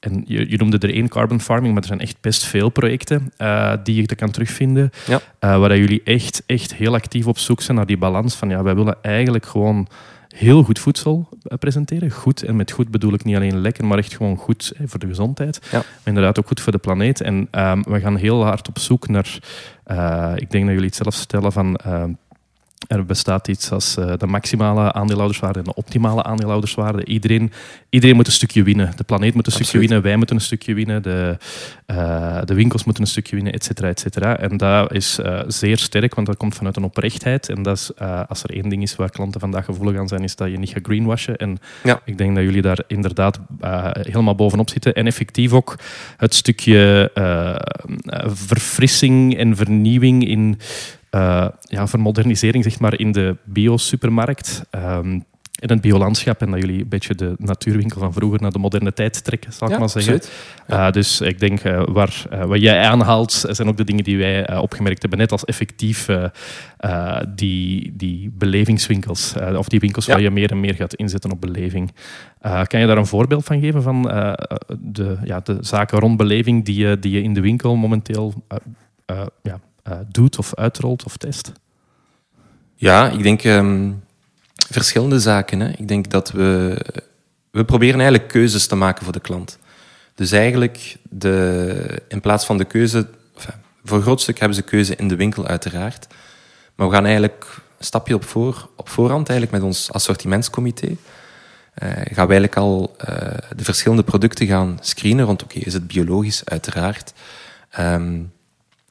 en 0.00 0.22
je, 0.26 0.50
je, 0.50 0.56
noemde 0.56 0.78
er 0.78 0.94
één 0.94 1.08
carbon 1.08 1.40
farming, 1.40 1.72
maar 1.72 1.82
er 1.82 1.88
zijn 1.88 2.00
echt 2.00 2.16
best 2.20 2.44
veel 2.44 2.68
projecten 2.68 3.32
uh, 3.38 3.72
die 3.82 3.94
je 3.94 4.14
kan 4.14 4.30
terugvinden. 4.30 4.90
Ja. 5.06 5.20
Waar 5.58 5.78
jullie 5.78 6.02
echt, 6.04 6.42
echt 6.46 6.74
heel 6.74 6.94
actief 6.94 7.26
op 7.26 7.38
zoek 7.38 7.60
zijn 7.60 7.76
naar 7.76 7.86
die 7.86 7.98
balans 7.98 8.34
van 8.34 8.48
ja, 8.48 8.62
wij 8.62 8.74
willen 8.74 8.96
eigenlijk 9.02 9.46
gewoon 9.46 9.88
heel 10.28 10.62
goed 10.62 10.78
voedsel 10.78 11.28
eh, 11.42 11.58
presenteren. 11.58 12.10
Goed, 12.10 12.42
en 12.42 12.56
met 12.56 12.70
goed 12.70 12.90
bedoel 12.90 13.14
ik 13.14 13.24
niet 13.24 13.36
alleen 13.36 13.60
lekker, 13.60 13.84
maar 13.84 13.98
echt 13.98 14.16
gewoon 14.16 14.36
goed 14.36 14.72
hè, 14.76 14.88
voor 14.88 15.00
de 15.00 15.06
gezondheid. 15.06 15.60
Ja. 15.70 15.78
Maar 15.78 15.86
inderdaad 16.04 16.38
ook 16.38 16.46
goed 16.46 16.60
voor 16.60 16.72
de 16.72 16.78
planeet. 16.78 17.20
En 17.20 17.48
um, 17.50 17.82
we 17.82 18.00
gaan 18.00 18.16
heel 18.16 18.44
hard 18.44 18.68
op 18.68 18.78
zoek 18.78 19.08
naar, 19.08 19.38
uh, 19.86 20.32
ik 20.34 20.50
denk 20.50 20.64
dat 20.64 20.72
jullie 20.72 20.86
het 20.88 20.96
zelf 20.96 21.14
stellen 21.14 21.52
van... 21.52 21.78
Er 22.86 23.04
bestaat 23.04 23.48
iets 23.48 23.70
als 23.70 23.96
uh, 23.98 24.12
de 24.16 24.26
maximale 24.26 24.92
aandeelhouderswaarde 24.92 25.58
en 25.58 25.64
de 25.64 25.74
optimale 25.74 26.22
aandeelhouderswaarde. 26.22 27.04
Iedereen, 27.04 27.52
iedereen 27.88 28.16
moet 28.16 28.26
een 28.26 28.32
stukje 28.32 28.62
winnen. 28.62 28.92
De 28.96 29.04
planeet 29.04 29.34
moet 29.34 29.46
een 29.46 29.52
Absoluut. 29.52 29.68
stukje 29.68 29.86
winnen, 29.86 30.02
wij 30.02 30.16
moeten 30.16 30.36
een 30.36 30.42
stukje 30.42 30.74
winnen, 30.74 31.02
de, 31.02 31.36
uh, 31.86 32.40
de 32.44 32.54
winkels 32.54 32.84
moeten 32.84 33.02
een 33.02 33.08
stukje 33.08 33.34
winnen, 33.34 33.52
et 33.52 33.64
cetera, 33.64 33.88
et 33.88 34.00
cetera. 34.00 34.38
En 34.38 34.56
dat 34.56 34.92
is 34.92 35.18
uh, 35.18 35.40
zeer 35.46 35.78
sterk, 35.78 36.14
want 36.14 36.26
dat 36.26 36.36
komt 36.36 36.54
vanuit 36.54 36.76
een 36.76 36.84
oprechtheid. 36.84 37.48
En 37.48 37.62
dat 37.62 37.76
is, 37.76 37.90
als 38.28 38.42
er 38.42 38.50
één 38.50 38.68
ding 38.68 38.82
is 38.82 38.96
waar 38.96 39.10
klanten 39.10 39.40
vandaag 39.40 39.64
gevoelig 39.64 39.98
aan 39.98 40.08
zijn, 40.08 40.22
is 40.22 40.36
dat 40.36 40.50
je 40.50 40.58
niet 40.58 40.70
gaat 40.70 40.86
greenwashen. 40.86 41.36
En 41.36 41.58
ja. 41.84 42.00
ik 42.04 42.18
denk 42.18 42.34
dat 42.34 42.44
jullie 42.44 42.62
daar 42.62 42.82
inderdaad 42.86 43.38
helemaal 43.92 44.34
bovenop 44.34 44.70
zitten. 44.70 44.94
En 44.94 45.06
effectief 45.06 45.52
ook 45.52 45.78
het 46.16 46.34
stukje 46.34 47.10
verfrissing 48.26 49.36
en 49.36 49.56
vernieuwing 49.56 50.28
in 50.28 50.58
uh, 51.10 51.48
ja, 51.60 51.86
vermodernisering 51.86 52.64
zeg 52.64 52.80
maar, 52.80 52.98
in 52.98 53.12
de 53.12 53.36
bio-supermarkt. 53.44 54.62
Um, 54.70 55.24
in 55.60 55.68
het 55.68 55.80
biolandschap 55.80 56.40
en 56.40 56.50
dat 56.50 56.60
jullie 56.60 56.80
een 56.80 56.88
beetje 56.88 57.14
de 57.14 57.34
natuurwinkel 57.38 58.00
van 58.00 58.12
vroeger 58.12 58.40
naar 58.40 58.50
de 58.50 58.58
moderne 58.58 58.92
tijd 58.92 59.24
trekken, 59.24 59.52
zal 59.52 59.66
ik 59.68 59.72
ja, 59.72 59.78
maar 59.78 59.88
zeggen. 59.88 60.20
Ja. 60.66 60.86
Uh, 60.86 60.92
dus 60.92 61.20
ik 61.20 61.40
denk 61.40 61.64
uh, 61.64 61.82
waar, 61.86 62.24
uh, 62.32 62.44
wat 62.44 62.60
jij 62.60 62.82
aanhaalt, 62.82 63.32
zijn 63.48 63.68
ook 63.68 63.76
de 63.76 63.84
dingen 63.84 64.04
die 64.04 64.18
wij 64.18 64.56
opgemerkt 64.56 65.00
hebben, 65.00 65.18
net 65.18 65.32
als 65.32 65.44
effectief 65.44 66.08
die, 67.34 67.92
die 67.96 68.30
belevingswinkels, 68.34 69.34
of 69.56 69.68
die 69.68 69.80
winkels 69.80 70.06
ja. 70.06 70.12
waar 70.12 70.22
je 70.22 70.30
meer 70.30 70.50
en 70.50 70.60
meer 70.60 70.74
gaat 70.74 70.94
inzetten 70.94 71.30
op 71.30 71.40
beleving. 71.40 71.92
kan 72.40 72.80
je 72.80 72.86
daar 72.86 72.98
een 72.98 73.06
voorbeeld 73.06 73.44
van 73.44 73.60
geven 73.60 73.82
van 73.82 74.02
de, 74.78 75.16
ja, 75.24 75.40
de 75.40 75.56
zaken 75.60 75.98
rond 75.98 76.16
beleving 76.16 76.64
die 76.64 76.86
je, 76.86 76.98
die 76.98 77.12
je 77.12 77.22
in 77.22 77.34
de 77.34 77.40
winkel 77.40 77.76
momenteel 77.76 78.34
ja, 79.42 79.60
doet 80.08 80.38
of 80.38 80.54
uitrolt 80.54 81.04
of 81.04 81.16
test? 81.16 81.52
Ja, 82.74 83.08
ik 83.10 83.22
denk 83.22 83.44
um, 83.44 84.04
verschillende 84.70 85.20
zaken. 85.20 85.60
Hè. 85.60 85.68
Ik 85.68 85.88
denk 85.88 86.10
dat 86.10 86.30
we... 86.30 86.78
We 87.50 87.64
proberen 87.64 88.00
eigenlijk 88.00 88.28
keuzes 88.28 88.66
te 88.66 88.74
maken 88.74 89.04
voor 89.04 89.12
de 89.12 89.20
klant. 89.20 89.58
Dus 90.14 90.32
eigenlijk, 90.32 90.96
de, 91.10 92.02
in 92.08 92.20
plaats 92.20 92.44
van 92.46 92.58
de 92.58 92.64
keuze... 92.64 93.08
Voor 93.84 93.96
een 93.96 94.02
groot 94.02 94.20
stuk 94.20 94.38
hebben 94.38 94.56
ze 94.56 94.62
keuze 94.62 94.96
in 94.96 95.08
de 95.08 95.16
winkel, 95.16 95.46
uiteraard. 95.46 96.06
Maar 96.74 96.88
we 96.88 96.94
gaan 96.94 97.04
eigenlijk 97.04 97.46
een 97.78 97.84
stapje 97.84 98.14
op, 98.14 98.24
voor, 98.24 98.68
op 98.76 98.88
voorhand, 98.88 99.28
eigenlijk 99.28 99.58
met 99.58 99.68
ons 99.70 99.92
assortimentscomité, 99.92 100.86
uh, 100.86 100.96
gaan 101.90 102.26
we 102.26 102.34
eigenlijk 102.34 102.56
al 102.56 102.96
uh, 103.08 103.16
de 103.56 103.64
verschillende 103.64 104.02
producten 104.02 104.46
gaan 104.46 104.78
screenen 104.80 105.24
rond, 105.24 105.42
oké, 105.42 105.58
is 105.58 105.72
het 105.72 105.86
biologisch? 105.86 106.44
Uiteraard. 106.44 107.12
Um, 107.78 108.32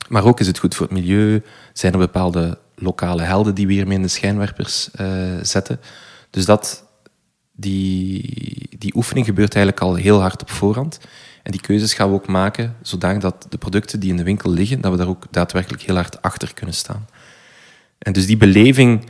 maar 0.08 0.26
ook 0.26 0.40
is 0.40 0.48
het 0.48 0.60
goed 0.60 0.76
voor 0.76 0.86
het 0.86 0.96
milieu. 0.96 1.44
Zijn 1.74 1.94
er 1.94 2.00
bepaalde 2.00 2.58
lokale 2.76 3.22
helden 3.22 3.56
die 3.56 3.68
we 3.68 3.74
hiermee 3.74 3.96
in 3.96 4.02
de 4.02 4.08
schijnwerpers 4.08 4.90
uh, 5.02 5.08
zetten. 5.42 5.80
Dus 6.30 6.46
dat, 6.46 6.84
die, 7.52 8.76
die 8.78 8.96
oefening 8.96 9.26
gebeurt 9.26 9.56
eigenlijk 9.56 9.86
al 9.86 9.96
heel 9.96 10.22
hard 10.22 10.42
op 10.42 10.50
voorhand. 10.50 11.00
En 11.44 11.52
die 11.52 11.62
keuzes 11.62 11.94
gaan 11.94 12.10
we 12.10 12.16
ook 12.16 12.28
maken 12.28 12.76
zodanig 12.82 13.22
dat 13.22 13.46
de 13.50 13.58
producten 13.58 14.00
die 14.00 14.10
in 14.10 14.18
de 14.18 14.24
winkel 14.24 14.52
liggen, 14.52 14.82
dat 14.82 14.92
we 14.92 14.98
daar 14.98 15.08
ook 15.08 15.26
daadwerkelijk 15.32 15.84
heel 15.84 15.96
hard 15.96 16.22
achter 16.22 16.54
kunnen 16.54 16.76
staan. 16.76 17.08
En 17.98 18.14
dus 18.14 18.26
die 18.26 18.38
beleving 18.38 19.10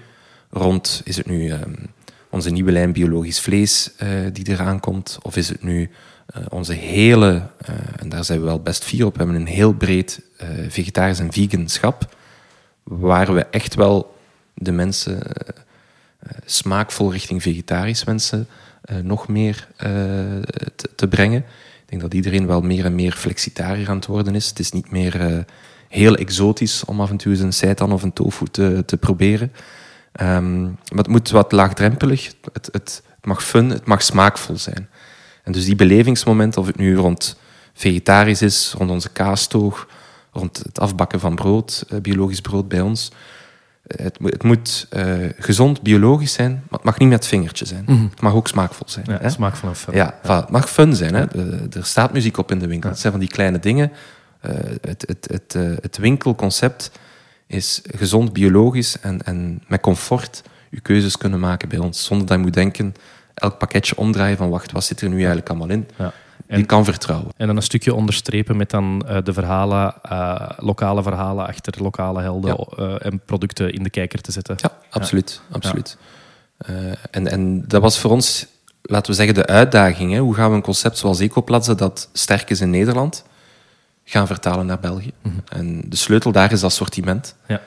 rond, 0.49 1.01
is 1.03 1.17
het 1.17 1.25
nu 1.25 1.51
um, 1.51 1.75
onze 2.29 2.49
nieuwe 2.49 2.71
lijn 2.71 2.91
biologisch 2.91 3.39
vlees 3.39 3.91
uh, 4.03 4.09
die 4.33 4.49
eraan 4.49 4.79
komt, 4.79 5.17
of 5.21 5.35
is 5.35 5.49
het 5.49 5.63
nu 5.63 5.89
uh, 6.35 6.45
onze 6.49 6.73
hele, 6.73 7.49
en 7.95 8.09
daar 8.09 8.23
zijn 8.23 8.39
we 8.39 8.45
wel 8.45 8.61
best 8.61 8.83
fier 8.83 9.05
op, 9.05 9.11
we 9.11 9.23
hebben 9.23 9.41
een 9.41 9.47
heel 9.47 9.73
breed 9.73 10.21
vegetarisch 10.67 11.19
en 11.19 11.33
vegan 11.33 11.67
schap, 11.67 12.15
waar 12.83 13.33
we 13.33 13.45
echt 13.45 13.75
wel 13.75 14.15
de 14.53 14.71
mensen 14.71 15.19
smaakvol 16.45 17.11
richting 17.11 17.41
vegetarisch 17.41 18.03
wensen 18.03 18.47
nog 19.01 19.27
meer 19.27 19.67
te, 20.75 20.89
te, 20.95 21.07
brengen. 21.07 21.39
Ik 21.81 21.89
denk 21.89 22.01
dat 22.01 22.13
iedereen 22.13 22.47
wel 22.47 22.61
meer 22.61 22.85
en 22.85 22.95
meer 22.95 23.11
flexitariër 23.11 23.89
aan 23.89 23.95
het 23.95 24.05
worden 24.05 24.35
is. 24.35 24.49
Het 24.49 24.59
is 24.59 24.71
niet 24.71 24.91
meer 24.91 25.45
heel 25.87 26.15
exotisch 26.15 26.85
om 26.85 27.01
af 27.01 27.09
en 27.09 27.17
toe 27.17 27.31
eens 27.31 27.41
een 27.41 27.53
seitan 27.53 27.91
of 27.91 28.03
een 28.03 28.13
tofu 28.13 28.45
te, 28.45 28.83
te 28.85 28.97
proberen. 28.97 29.51
Ehm, 30.11 30.63
maar 30.63 31.03
het 31.03 31.07
moet 31.07 31.29
wat 31.29 31.51
laagdrempelig, 31.51 32.25
het, 32.53 32.69
het, 32.71 33.01
het 33.15 33.25
mag 33.25 33.43
fun, 33.43 33.69
het 33.69 33.85
mag 33.85 34.01
smaakvol 34.01 34.57
zijn. 34.57 34.89
En 35.43 35.51
dus 35.51 35.65
die 35.65 35.75
belevingsmomenten, 35.75 36.61
of 36.61 36.67
het 36.67 36.77
nu 36.77 36.95
rond 36.95 37.37
vegetarisch 37.73 38.41
is, 38.41 38.73
rond 38.77 38.89
onze 38.89 39.09
kaastoog, 39.09 39.87
rond 40.31 40.57
het 40.57 40.79
afbakken 40.79 41.19
van 41.19 41.35
brood, 41.35 41.85
eh, 41.89 41.99
biologisch 41.99 42.41
brood 42.41 42.67
bij 42.67 42.81
ons. 42.81 43.11
Eh, 43.83 44.03
het, 44.05 44.17
het 44.23 44.43
moet 44.43 44.87
uh, 44.95 45.29
gezond, 45.37 45.81
biologisch 45.81 46.33
zijn, 46.33 46.51
maar 46.51 46.79
het 46.79 46.83
mag 46.83 46.97
niet 46.97 47.09
met 47.09 47.17
het 47.17 47.27
vingertje 47.27 47.65
zijn. 47.65 47.83
Mhm. 47.87 48.03
Het 48.03 48.21
mag 48.21 48.33
ook 48.33 48.47
smaakvol 48.47 48.89
zijn. 48.89 49.05
Ja, 49.09 49.17
hè? 49.21 49.29
smaakvol 49.29 49.69
en 49.69 49.75
fun. 49.75 49.93
Ja, 49.93 50.19
voilà, 50.23 50.25
het 50.25 50.49
mag 50.49 50.69
fun 50.69 50.95
zijn. 50.95 51.13
Hè? 51.13 51.27
De- 51.27 51.67
er 51.71 51.85
staat 51.85 52.13
muziek 52.13 52.37
op 52.37 52.51
in 52.51 52.59
de 52.59 52.67
winkel. 52.67 52.89
Het 52.89 52.99
zijn 52.99 53.11
van 53.11 53.21
die 53.21 53.29
kleine 53.31 53.59
dingen. 53.59 53.91
Eh, 54.39 54.55
het, 54.81 55.03
het, 55.07 55.27
het, 55.31 55.55
eh, 55.55 55.71
het 55.81 55.97
winkelconcept 55.97 56.91
is 57.47 57.81
gezond, 57.95 58.33
biologisch 58.33 58.99
en, 58.99 59.21
en 59.23 59.63
met 59.67 59.81
comfort 59.81 60.43
je 60.69 60.79
keuzes 60.79 61.17
kunnen 61.17 61.39
maken 61.39 61.69
bij 61.69 61.77
ons. 61.77 62.05
Zonder 62.05 62.27
dat 62.27 62.37
je 62.37 62.43
moet 62.43 62.53
denken, 62.53 62.93
elk 63.33 63.57
pakketje 63.57 63.97
omdraaien 63.97 64.37
van 64.37 64.49
wacht, 64.49 64.71
wat 64.71 64.83
zit 64.83 65.01
er 65.01 65.09
nu 65.09 65.15
eigenlijk 65.17 65.49
allemaal 65.49 65.69
in? 65.69 65.87
Ja. 65.97 66.13
Je 66.47 66.53
En, 66.53 66.65
kan 66.65 66.85
vertrouwen. 66.85 67.31
en 67.37 67.47
dan 67.47 67.55
een 67.55 67.61
stukje 67.61 67.93
onderstrepen 67.93 68.57
met 68.57 68.69
dan 68.69 69.03
eh, 69.07 69.17
de 69.23 69.33
verhalen, 69.33 69.93
eh, 70.03 70.49
lokale 70.57 71.03
verhalen 71.03 71.47
achter 71.47 71.83
lokale 71.83 72.21
helden 72.21 72.55
eh, 72.57 73.05
en 73.05 73.19
producten 73.25 73.73
in 73.73 73.83
de 73.83 73.89
kijker 73.89 74.21
te 74.21 74.31
zetten. 74.31 74.55
Ja, 74.59 74.71
absoluut. 74.89 75.41
absoluut. 75.51 75.97
En, 77.11 77.27
en 77.27 77.67
dat 77.67 77.81
was 77.81 77.99
voor 77.99 78.11
ons, 78.11 78.45
laten 78.81 79.11
we 79.11 79.17
zeggen, 79.17 79.35
de 79.35 79.45
uitdaging. 79.45 80.11
Hè? 80.11 80.19
Hoe 80.19 80.35
gaan 80.35 80.49
we 80.49 80.55
een 80.55 80.61
concept 80.61 80.97
zoals 80.97 81.19
Ecoplaza, 81.19 81.73
dat 81.73 82.09
sterk 82.13 82.49
is 82.49 82.61
in 82.61 82.69
Nederland, 82.69 83.25
gaan 84.03 84.27
vertalen 84.27 84.65
naar 84.65 84.79
België? 84.79 85.11
En 85.49 85.81
de 85.89 85.95
sleutel 85.95 86.31
daar 86.31 86.51
is 86.51 86.63
assortiment. 86.63 87.35
Ja. 87.47 87.61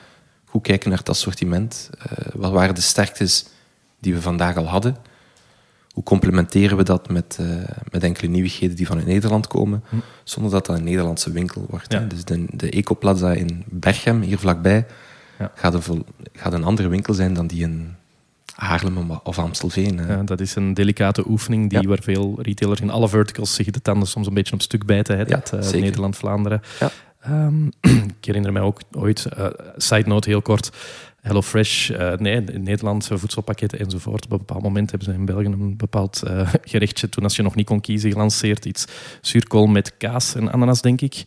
Goed 0.45 0.61
kijken 0.61 0.89
naar 0.89 0.97
het 0.97 1.09
assortiment. 1.09 1.89
Wat 2.33 2.51
waren 2.51 2.75
de 2.75 2.81
sterktes 2.81 3.45
die 3.99 4.13
we 4.13 4.21
vandaag 4.21 4.57
al 4.57 4.67
hadden? 4.67 4.97
Hoe 5.93 6.03
complementeren 6.03 6.77
we 6.77 6.83
dat 6.83 7.09
met, 7.09 7.37
eh, 7.39 7.47
met 7.91 8.03
enkele 8.03 8.27
nieuwigheden 8.31 8.75
die 8.75 8.85
vanuit 8.85 9.05
Nederland 9.05 9.47
komen, 9.47 9.83
zonder 10.23 10.51
dat 10.51 10.65
dat 10.65 10.77
een 10.77 10.83
Nederlandse 10.83 11.31
winkel 11.31 11.65
wordt? 11.69 11.91
Ja. 11.93 11.99
Dus 11.99 12.25
de, 12.25 12.45
de 12.49 12.69
Ecoplaza 12.69 13.31
in 13.31 13.63
Berchem, 13.67 14.21
hier 14.21 14.37
vlakbij, 14.37 14.85
Ja. 15.39 15.51
gaat, 15.55 15.87
een 15.87 16.05
gaat 16.33 16.53
een 16.53 16.63
andere 16.63 16.87
winkel 16.87 17.13
zijn 17.13 17.33
dan 17.33 17.47
die 17.47 17.61
in 17.61 17.95
Haarlem 18.55 19.11
of 19.23 19.39
Amstelveen. 19.39 19.97
hè. 19.97 20.13
Ja, 20.13 20.23
dat 20.23 20.39
is 20.39 20.55
een 20.55 20.73
delicate 20.73 21.29
oefening 21.29 21.69
die 21.69 21.81
Ja. 21.81 21.87
waar 21.87 21.99
veel 22.01 22.39
retailers 22.41 22.81
in 22.81 22.89
alle 22.89 23.09
verticals 23.09 23.53
zich 23.53 23.69
de 23.69 23.81
tanden 23.81 24.07
soms 24.07 24.27
een 24.27 24.33
beetje 24.33 24.53
op 24.53 24.61
stuk 24.61 24.85
bijten. 24.85 25.15
Hè, 25.17 25.21
Ja, 25.21 25.41
dat, 25.49 25.53
eh. 25.73 25.81
Nederland, 25.81 26.15
Vlaanderen. 26.17 26.61
Ja. 26.79 26.91
Ehm, 27.21 27.65
ik 28.19 28.25
herinner 28.25 28.51
mij 28.51 28.61
ook 28.61 28.81
ooit, 28.91 29.25
eh, 29.25 29.45
side 29.77 30.07
note 30.07 30.29
heel 30.29 30.41
kort, 30.41 30.71
HelloFresh, 31.21 31.89
eh 31.89 32.11
nee, 32.17 32.43
in 32.51 32.63
Nederland, 32.63 33.07
eh, 33.11 33.17
voedselpakketten 33.17 33.79
enzovoort. 33.79 34.25
Op 34.25 34.31
een 34.31 34.37
bepaald 34.37 34.63
moment 34.63 34.89
hebben 34.91 35.07
ze 35.13 35.19
in 35.19 35.25
België 35.25 35.45
een 35.45 35.77
bepaald 35.77 36.21
eh, 36.23 36.49
gerechtje, 36.71 37.09
toen 37.09 37.23
als 37.23 37.35
je 37.35 37.43
nog 37.43 37.55
niet 37.55 37.65
kon 37.65 37.81
kiezen, 37.81 38.11
gelanceerd. 38.11 38.65
Iets 38.65 38.85
zuurkool 39.21 39.67
met 39.67 39.97
kaas 39.97 40.35
en 40.35 40.51
ananas, 40.51 40.81
denk 40.81 41.01
ik. 41.01 41.23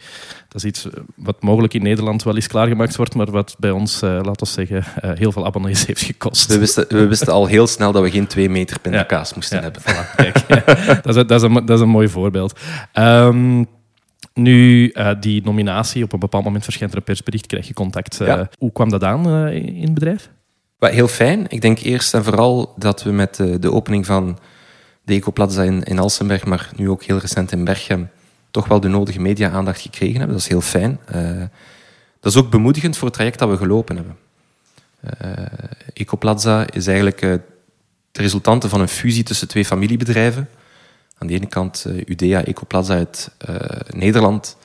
Dat 0.48 0.62
is 0.62 0.64
iets 0.64 0.84
eh, 0.90 0.92
wat 1.16 1.42
mogelijk 1.42 1.74
in 1.74 1.82
Nederland 1.82 2.22
wel 2.22 2.34
eens 2.34 2.46
klaargemaakt 2.46 2.96
wordt, 2.96 3.14
maar 3.14 3.30
wat 3.30 3.56
bij 3.58 3.70
ons, 3.70 4.02
eh 4.02 4.10
laten 4.10 4.46
we 4.46 4.46
zeggen, 4.46 4.84
heel 5.18 5.32
veel 5.32 5.44
abonnees 5.46 5.86
heeft 5.86 6.02
gekost. 6.02 6.46
We, 6.46 6.58
wisten, 6.58 6.86
we 6.88 7.06
wisten 7.06 7.32
al 7.32 7.46
heel 7.46 7.66
snel 7.66 7.92
dat 7.92 8.02
we 8.02 8.10
geen 8.10 8.26
twee 8.26 8.48
meter 8.50 8.80
pindakaas 8.80 9.28
Ja. 9.28 9.34
moesten 9.34 9.56
Ja, 9.56 9.62
hebben. 9.62 9.82
voilà, 9.82 10.14
kijk. 10.16 10.48
dat, 11.02 11.16
is, 11.16 11.24
dat, 11.26 11.30
is 11.30 11.42
een, 11.42 11.54
dat 11.66 11.70
is 11.70 11.80
een 11.80 11.88
mooi 11.88 12.08
voorbeeld. 12.08 12.60
Ehm, 12.92 13.64
nu, 14.34 14.88
eh, 14.88 15.10
die 15.20 15.42
nominatie, 15.44 16.04
op 16.04 16.12
een 16.12 16.18
bepaald 16.18 16.44
moment 16.44 16.64
verschijnt 16.64 16.92
er 16.92 16.98
een 16.98 17.04
persbericht, 17.04 17.46
krijg 17.46 17.66
je 17.66 17.74
contact. 17.74 18.20
Eh, 18.20 18.26
Ja. 18.26 18.48
Hoe 18.58 18.72
kwam 18.72 18.90
dat 18.90 19.04
aan 19.04 19.26
eh, 19.26 19.54
in 19.54 19.82
het 19.82 19.94
bedrijf? 19.94 20.30
Wat 20.78 20.90
heel 20.90 21.08
fijn. 21.08 21.46
Ik 21.48 21.60
denk 21.60 21.78
eerst 21.78 22.14
en 22.14 22.24
vooral 22.24 22.74
dat 22.76 23.02
we 23.02 23.10
met 23.10 23.34
de, 23.36 23.58
de 23.58 23.72
opening 23.72 24.06
van 24.06 24.38
de 25.02 25.14
Ecoplaza 25.14 25.62
in, 25.62 25.82
in 25.82 25.98
Alsenberg, 25.98 26.44
maar 26.44 26.70
nu 26.76 26.90
ook 26.90 27.02
heel 27.02 27.18
recent 27.18 27.52
in 27.52 27.64
Berchem, 27.64 28.10
toch 28.50 28.68
wel 28.68 28.80
de 28.80 28.88
nodige 28.88 29.20
media-aandacht 29.20 29.80
gekregen 29.80 30.16
hebben. 30.16 30.36
Dat 30.36 30.44
is 30.44 30.48
heel 30.48 30.60
fijn. 30.60 31.00
Dat 32.20 32.32
is 32.32 32.38
ook 32.38 32.50
bemoedigend 32.50 32.96
voor 32.96 33.06
het 33.06 33.16
traject 33.16 33.38
dat 33.38 33.48
we 33.48 33.56
gelopen 33.56 33.96
hebben. 33.96 34.16
Ecoplaza 35.92 36.66
is 36.72 36.86
eigenlijk 36.86 37.20
de 37.20 37.40
resultante 38.12 38.68
van 38.68 38.80
een 38.80 38.88
fusie 38.88 39.22
tussen 39.22 39.48
twee 39.48 39.64
familiebedrijven. 39.64 40.48
Aan 41.18 41.26
de 41.26 41.34
ene 41.34 41.46
kant 41.46 41.84
eh, 41.84 42.02
Udea 42.06 42.44
Ecoplaza 42.44 42.94
uit 42.94 43.30
eh, 43.38 43.54
Nederland, 43.88 44.56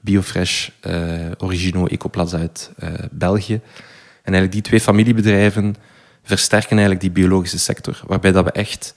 Biofresh 0.00 0.68
eh 0.80 1.30
Origino 1.38 1.86
Ecoplaza 1.86 2.38
uit 2.38 2.70
België. 3.10 3.54
En 3.54 4.32
eigenlijk 4.32 4.52
die 4.52 4.62
twee 4.62 4.80
familiebedrijven 4.80 5.74
versterken 6.22 6.70
eigenlijk 6.70 7.00
die 7.00 7.10
biologische 7.10 7.58
sector, 7.58 8.02
waarbij 8.06 8.32
dat 8.32 8.44
we 8.44 8.52
echt 8.52 8.94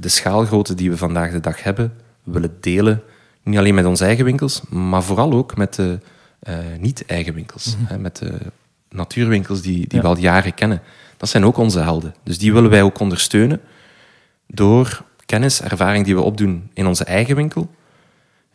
de 0.00 0.08
schaalgrootte 0.08 0.74
die 0.74 0.90
we 0.90 0.96
vandaag 0.96 1.30
de 1.30 1.40
dag 1.40 1.62
hebben, 1.62 1.92
willen 2.22 2.56
delen. 2.60 3.02
Niet 3.42 3.58
alleen 3.58 3.74
met 3.74 3.84
onze 3.84 4.04
eigen 4.04 4.24
winkels, 4.24 4.62
maar 4.68 5.02
vooral 5.02 5.32
ook 5.32 5.56
met 5.56 5.74
de 5.74 5.98
niet-eigen 6.78 7.34
winkels. 7.34 7.76
Hè, 7.78 7.98
met 7.98 8.16
de 8.16 8.32
natuurwinkels 8.90 9.62
die, 9.62 9.86
die 9.88 9.96
Ja. 9.96 10.00
we 10.00 10.06
al 10.06 10.18
jaren 10.18 10.54
kennen. 10.54 10.82
Dat 11.16 11.28
zijn 11.28 11.44
ook 11.44 11.56
onze 11.56 11.80
helden. 11.80 12.14
Dus 12.24 12.38
die 12.38 12.52
willen 12.52 12.70
wij 12.70 12.82
ook 12.82 12.98
ondersteunen 12.98 13.60
door 14.46 15.04
kennis, 15.26 15.60
ervaring 15.60 16.04
die 16.04 16.14
we 16.14 16.20
opdoen 16.20 16.70
in 16.72 16.86
onze 16.86 17.04
eigen 17.04 17.36
winkel 17.36 17.70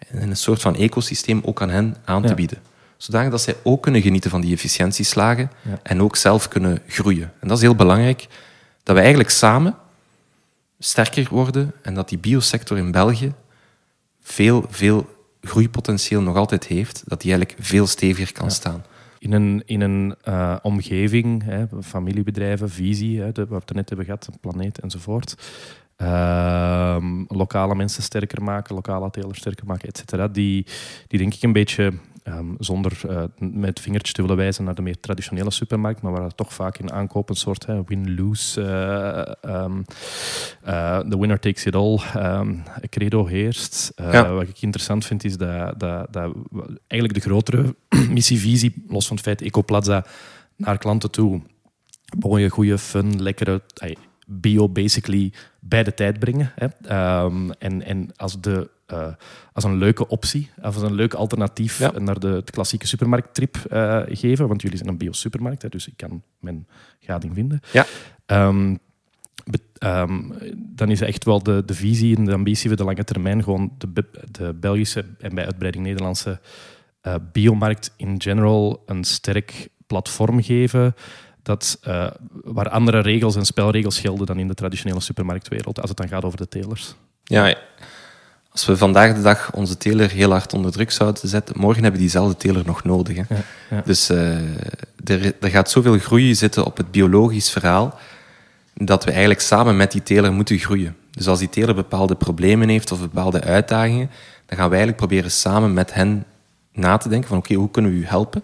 en 0.07 0.29
een 0.29 0.37
soort 0.37 0.61
van 0.61 0.75
ecosysteem 0.75 1.41
ook 1.43 1.61
aan 1.61 1.69
hen 1.69 1.95
aan 2.05 2.25
te 2.25 2.33
bieden. 2.33 2.57
Zodanig 2.97 3.31
dat 3.31 3.41
zij 3.41 3.55
ook 3.63 3.81
kunnen 3.81 4.01
genieten 4.01 4.29
van 4.29 4.41
die 4.41 4.53
efficiëntieslagen 4.53 5.51
en 5.83 6.01
ook 6.01 6.15
zelf 6.15 6.47
kunnen 6.47 6.81
groeien. 6.87 7.31
En 7.39 7.47
dat 7.47 7.57
is 7.57 7.63
heel 7.63 7.75
belangrijk, 7.75 8.27
dat 8.83 8.95
we 8.95 9.01
eigenlijk 9.01 9.29
samen 9.29 9.75
sterker 10.79 11.27
worden 11.29 11.73
en 11.81 11.93
dat 11.93 12.09
die 12.09 12.17
biosector 12.17 12.77
in 12.77 12.91
België 12.91 13.33
veel, 14.21 14.65
veel 14.69 15.17
groeipotentieel 15.41 16.21
nog 16.21 16.35
altijd 16.35 16.65
heeft, 16.65 17.03
dat 17.05 17.21
die 17.21 17.31
eigenlijk 17.31 17.61
veel 17.65 17.87
steviger 17.87 18.33
kan 18.33 18.51
staan. 18.51 18.83
In 19.19 19.31
een, 19.31 19.63
in 19.65 19.81
een 19.81 20.15
eh, 20.21 20.55
omgeving, 20.61 21.43
hè, 21.43 21.65
familiebedrijven, 21.83 22.69
visie, 22.69 23.19
hè, 23.19 23.31
de, 23.31 23.41
waar 23.41 23.59
we 23.59 23.65
het 23.65 23.75
net 23.75 23.89
hebben 23.89 24.05
gehad, 24.05 24.27
een 24.27 24.39
planeet 24.39 24.79
enzovoort. 24.79 25.35
Ehm, 25.99 27.23
lokale 27.27 27.75
mensen 27.75 28.03
sterker 28.03 28.43
maken, 28.43 28.75
lokale 28.75 29.09
telers 29.09 29.39
sterker 29.39 29.65
maken, 29.65 29.87
et 29.87 29.97
cetera. 29.97 30.27
Die, 30.27 30.65
die 31.07 31.19
denk 31.19 31.33
ik 31.33 31.43
een 31.43 31.53
beetje, 31.53 31.93
ehm, 32.23 32.45
zonder 32.59 33.01
eh, 33.09 33.23
met 33.39 33.79
vingertje 33.79 34.13
te 34.13 34.21
willen 34.21 34.37
wijzen 34.37 34.63
naar 34.63 34.75
de 34.75 34.81
meer 34.81 34.99
traditionele 34.99 35.51
supermarkt, 35.51 36.01
maar 36.01 36.11
waar 36.11 36.23
het 36.23 36.37
toch 36.37 36.53
vaak 36.53 36.77
in 36.77 36.91
aankoop 36.91 37.29
een 37.29 37.35
soort 37.35 37.65
win-lose, 37.85 38.61
eh, 38.61 39.51
ehm, 39.53 39.81
eh, 40.63 40.99
the 40.99 41.19
winner 41.19 41.39
takes 41.39 41.65
it 41.65 41.75
all, 41.75 41.99
credo 42.89 43.25
heerst. 43.25 43.91
Ja. 43.95 44.33
Wat 44.33 44.47
ik 44.47 44.61
interessant 44.61 45.05
vind, 45.05 45.23
is 45.23 45.37
dat, 45.37 45.79
dat, 45.79 46.13
dat 46.13 46.35
eigenlijk 46.87 47.13
de 47.13 47.29
grotere 47.29 47.75
missievisie, 48.09 48.83
los 48.87 49.07
van 49.07 49.15
het 49.15 49.25
feit 49.25 49.41
Ecoplaza, 49.41 50.05
naar 50.55 50.77
klanten 50.77 51.11
toe 51.11 51.41
mooie, 52.19 52.49
goede, 52.49 52.77
fun, 52.77 53.21
lekkere 53.21 53.61
bio 54.31 54.69
basically 54.69 55.33
bij 55.59 55.83
de 55.83 55.93
tijd 55.93 56.19
brengen. 56.19 56.51
Hè. 56.55 56.67
Ehm, 56.81 57.49
en, 57.51 57.83
en 57.83 58.09
als, 58.15 58.41
de, 58.41 58.69
eh, 58.85 59.07
als 59.53 59.63
een 59.63 59.77
leuke 59.77 60.07
optie, 60.07 60.49
of 60.57 60.73
als 60.75 60.81
een 60.81 60.93
leuk 60.93 61.13
alternatief 61.13 61.79
Ja. 61.79 61.91
naar 61.99 62.19
de, 62.19 62.41
de 62.45 62.51
klassieke 62.51 62.87
supermarkttrip 62.87 63.55
eh, 63.55 64.01
geven. 64.07 64.47
Want 64.47 64.61
jullie 64.61 64.77
zijn 64.77 64.89
een 64.89 64.97
bio-supermarkt, 64.97 65.61
hè, 65.61 65.69
dus 65.69 65.87
ik 65.87 65.97
kan 65.97 66.23
mijn 66.39 66.67
gading 66.99 67.33
vinden. 67.33 67.59
Ja. 67.71 67.85
Ehm, 68.25 68.75
ehm, 69.77 70.21
dan 70.55 70.89
is 70.91 71.01
echt 71.01 71.25
wel 71.25 71.43
de, 71.43 71.63
de 71.65 71.73
visie 71.73 72.17
en 72.17 72.25
de 72.25 72.33
ambitie 72.33 72.67
voor 72.67 72.77
de 72.77 72.83
lange 72.83 73.03
termijn 73.03 73.43
gewoon 73.43 73.71
de, 73.77 74.05
de 74.31 74.53
Belgische 74.53 75.05
en 75.19 75.35
bij 75.35 75.45
uitbreiding 75.45 75.83
Nederlandse 75.85 76.39
eh, 77.01 77.15
biomarkt 77.31 77.93
in 77.95 78.21
general 78.21 78.83
een 78.85 79.03
sterk 79.03 79.69
platform 79.87 80.43
geven 80.43 80.95
dat, 81.49 81.77
eh, 81.81 82.07
waar 82.43 82.69
andere 82.69 82.99
regels 82.99 83.35
en 83.35 83.45
spelregels 83.45 83.99
gelden 83.99 84.25
dan 84.25 84.39
in 84.39 84.47
de 84.47 84.53
traditionele 84.53 84.99
supermarktwereld, 84.99 85.79
als 85.81 85.89
het 85.89 85.97
dan 85.97 86.07
gaat 86.07 86.23
over 86.23 86.37
de 86.37 86.47
telers. 86.47 86.95
Ja, 87.23 87.55
als 88.51 88.65
we 88.65 88.77
vandaag 88.77 89.15
de 89.15 89.21
dag 89.21 89.51
onze 89.53 89.77
teler 89.77 90.09
heel 90.11 90.31
hard 90.31 90.53
onder 90.53 90.71
druk 90.71 90.91
zouden 90.91 91.29
zetten, 91.29 91.55
morgen 91.57 91.83
hebben 91.83 92.01
we 92.01 92.07
diezelfde 92.07 92.37
teler 92.37 92.65
nog 92.65 92.83
nodig. 92.83 93.15
Hè. 93.15 93.35
Ja, 93.35 93.41
ja. 93.69 93.81
Dus 93.85 94.09
eh, 94.09 94.37
er, 95.03 95.33
er 95.39 95.49
gaat 95.49 95.69
zoveel 95.69 95.97
groei 95.97 96.35
zitten 96.35 96.65
op 96.65 96.77
het 96.77 96.91
biologisch 96.91 97.49
verhaal, 97.49 97.99
dat 98.73 99.03
we 99.03 99.09
eigenlijk 99.11 99.41
samen 99.41 99.77
met 99.77 99.91
die 99.91 100.03
teler 100.03 100.33
moeten 100.33 100.57
groeien. 100.57 100.95
Dus 101.11 101.27
als 101.27 101.39
die 101.39 101.49
teler 101.49 101.75
bepaalde 101.75 102.15
problemen 102.15 102.69
heeft 102.69 102.91
of 102.91 102.99
bepaalde 102.99 103.41
uitdagingen, 103.41 104.09
dan 104.45 104.57
gaan 104.57 104.69
we 104.69 104.75
eigenlijk 104.75 104.97
proberen 104.97 105.31
samen 105.31 105.73
met 105.73 105.93
hen 105.93 106.25
na 106.73 106.97
te 106.97 107.09
denken 107.09 107.29
van 107.29 107.37
oké, 107.37 107.53
hoe 107.53 107.71
kunnen 107.71 107.91
we 107.91 107.97
u 107.97 108.05
helpen? 108.05 108.43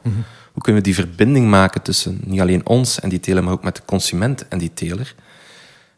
Hoe 0.55 0.63
kunnen 0.63 0.81
we 0.81 0.87
die 0.87 1.05
verbinding 1.05 1.49
maken 1.49 1.81
tussen 1.81 2.19
niet 2.23 2.39
alleen 2.39 2.67
ons 2.67 2.99
en 2.99 3.09
die 3.09 3.19
teler, 3.19 3.43
maar 3.43 3.53
ook 3.53 3.63
met 3.63 3.75
de 3.75 3.81
consument 3.85 4.47
en 4.47 4.57
die 4.57 4.73
teler? 4.73 5.15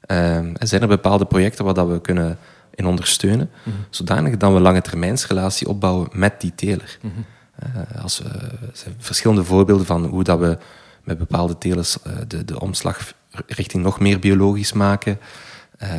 Ehm, 0.01 0.55
er 0.55 0.67
zijn 0.67 0.81
er 0.81 0.87
bepaalde 0.87 1.25
projecten 1.25 1.65
waar 1.65 1.73
dat 1.73 1.87
we 1.87 2.01
kunnen 2.01 2.37
in 2.75 2.85
ondersteunen, 2.85 3.49
zodanig 3.89 4.37
dat 4.37 4.53
we 4.53 4.59
lange 4.59 4.81
termijnsrelatie 4.81 5.67
opbouwen 5.67 6.09
met 6.11 6.41
die 6.41 6.55
teler. 6.55 6.97
Uh, 7.03 8.03
als 8.03 8.19
we, 8.19 8.29
er 8.29 8.69
zijn 8.73 8.95
verschillende 8.97 9.43
voorbeelden 9.43 9.85
van 9.85 10.05
hoe 10.05 10.23
dat 10.23 10.39
we 10.39 10.57
met 11.03 11.17
bepaalde 11.17 11.57
telers 11.57 11.97
uh, 12.07 12.13
de, 12.27 12.45
de 12.45 12.59
omslag 12.59 13.13
richting 13.47 13.83
nog 13.83 13.99
meer 13.99 14.19
biologisch 14.19 14.73
maken. 14.73 15.19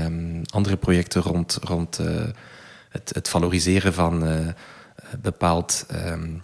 Um, 0.04 0.42
andere 0.46 0.76
projecten 0.76 1.22
rond, 1.22 1.58
rond 1.62 1.98
uh, 2.00 2.06
het, 2.88 3.10
het, 3.14 3.28
valoriseren 3.28 3.94
van 3.94 4.24
bepaald 5.20 5.86
um, 6.06 6.42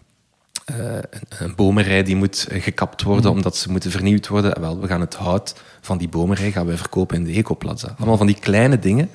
een, 0.65 1.03
een, 1.39 1.55
bomenrij 1.55 2.03
die 2.03 2.17
moet 2.17 2.47
gekapt 2.51 3.03
worden 3.03 3.31
mm. 3.31 3.37
omdat 3.37 3.57
ze 3.57 3.71
moeten 3.71 3.91
vernieuwd 3.91 4.29
worden. 4.29 4.61
Wel, 4.61 4.81
we 4.81 4.87
gaan 4.87 5.01
het 5.01 5.15
hout 5.15 5.61
van 5.81 5.99
die 5.99 6.09
bomenrij 6.09 6.53
gaan 6.53 6.67
wij 6.67 6.77
verkopen 6.77 7.17
in 7.17 7.25
de 7.25 7.33
Ecoplaza. 7.33 7.95
Allemaal 7.97 8.17
van 8.17 8.27
die 8.27 8.39
kleine 8.41 8.79
dingen, 8.79 9.11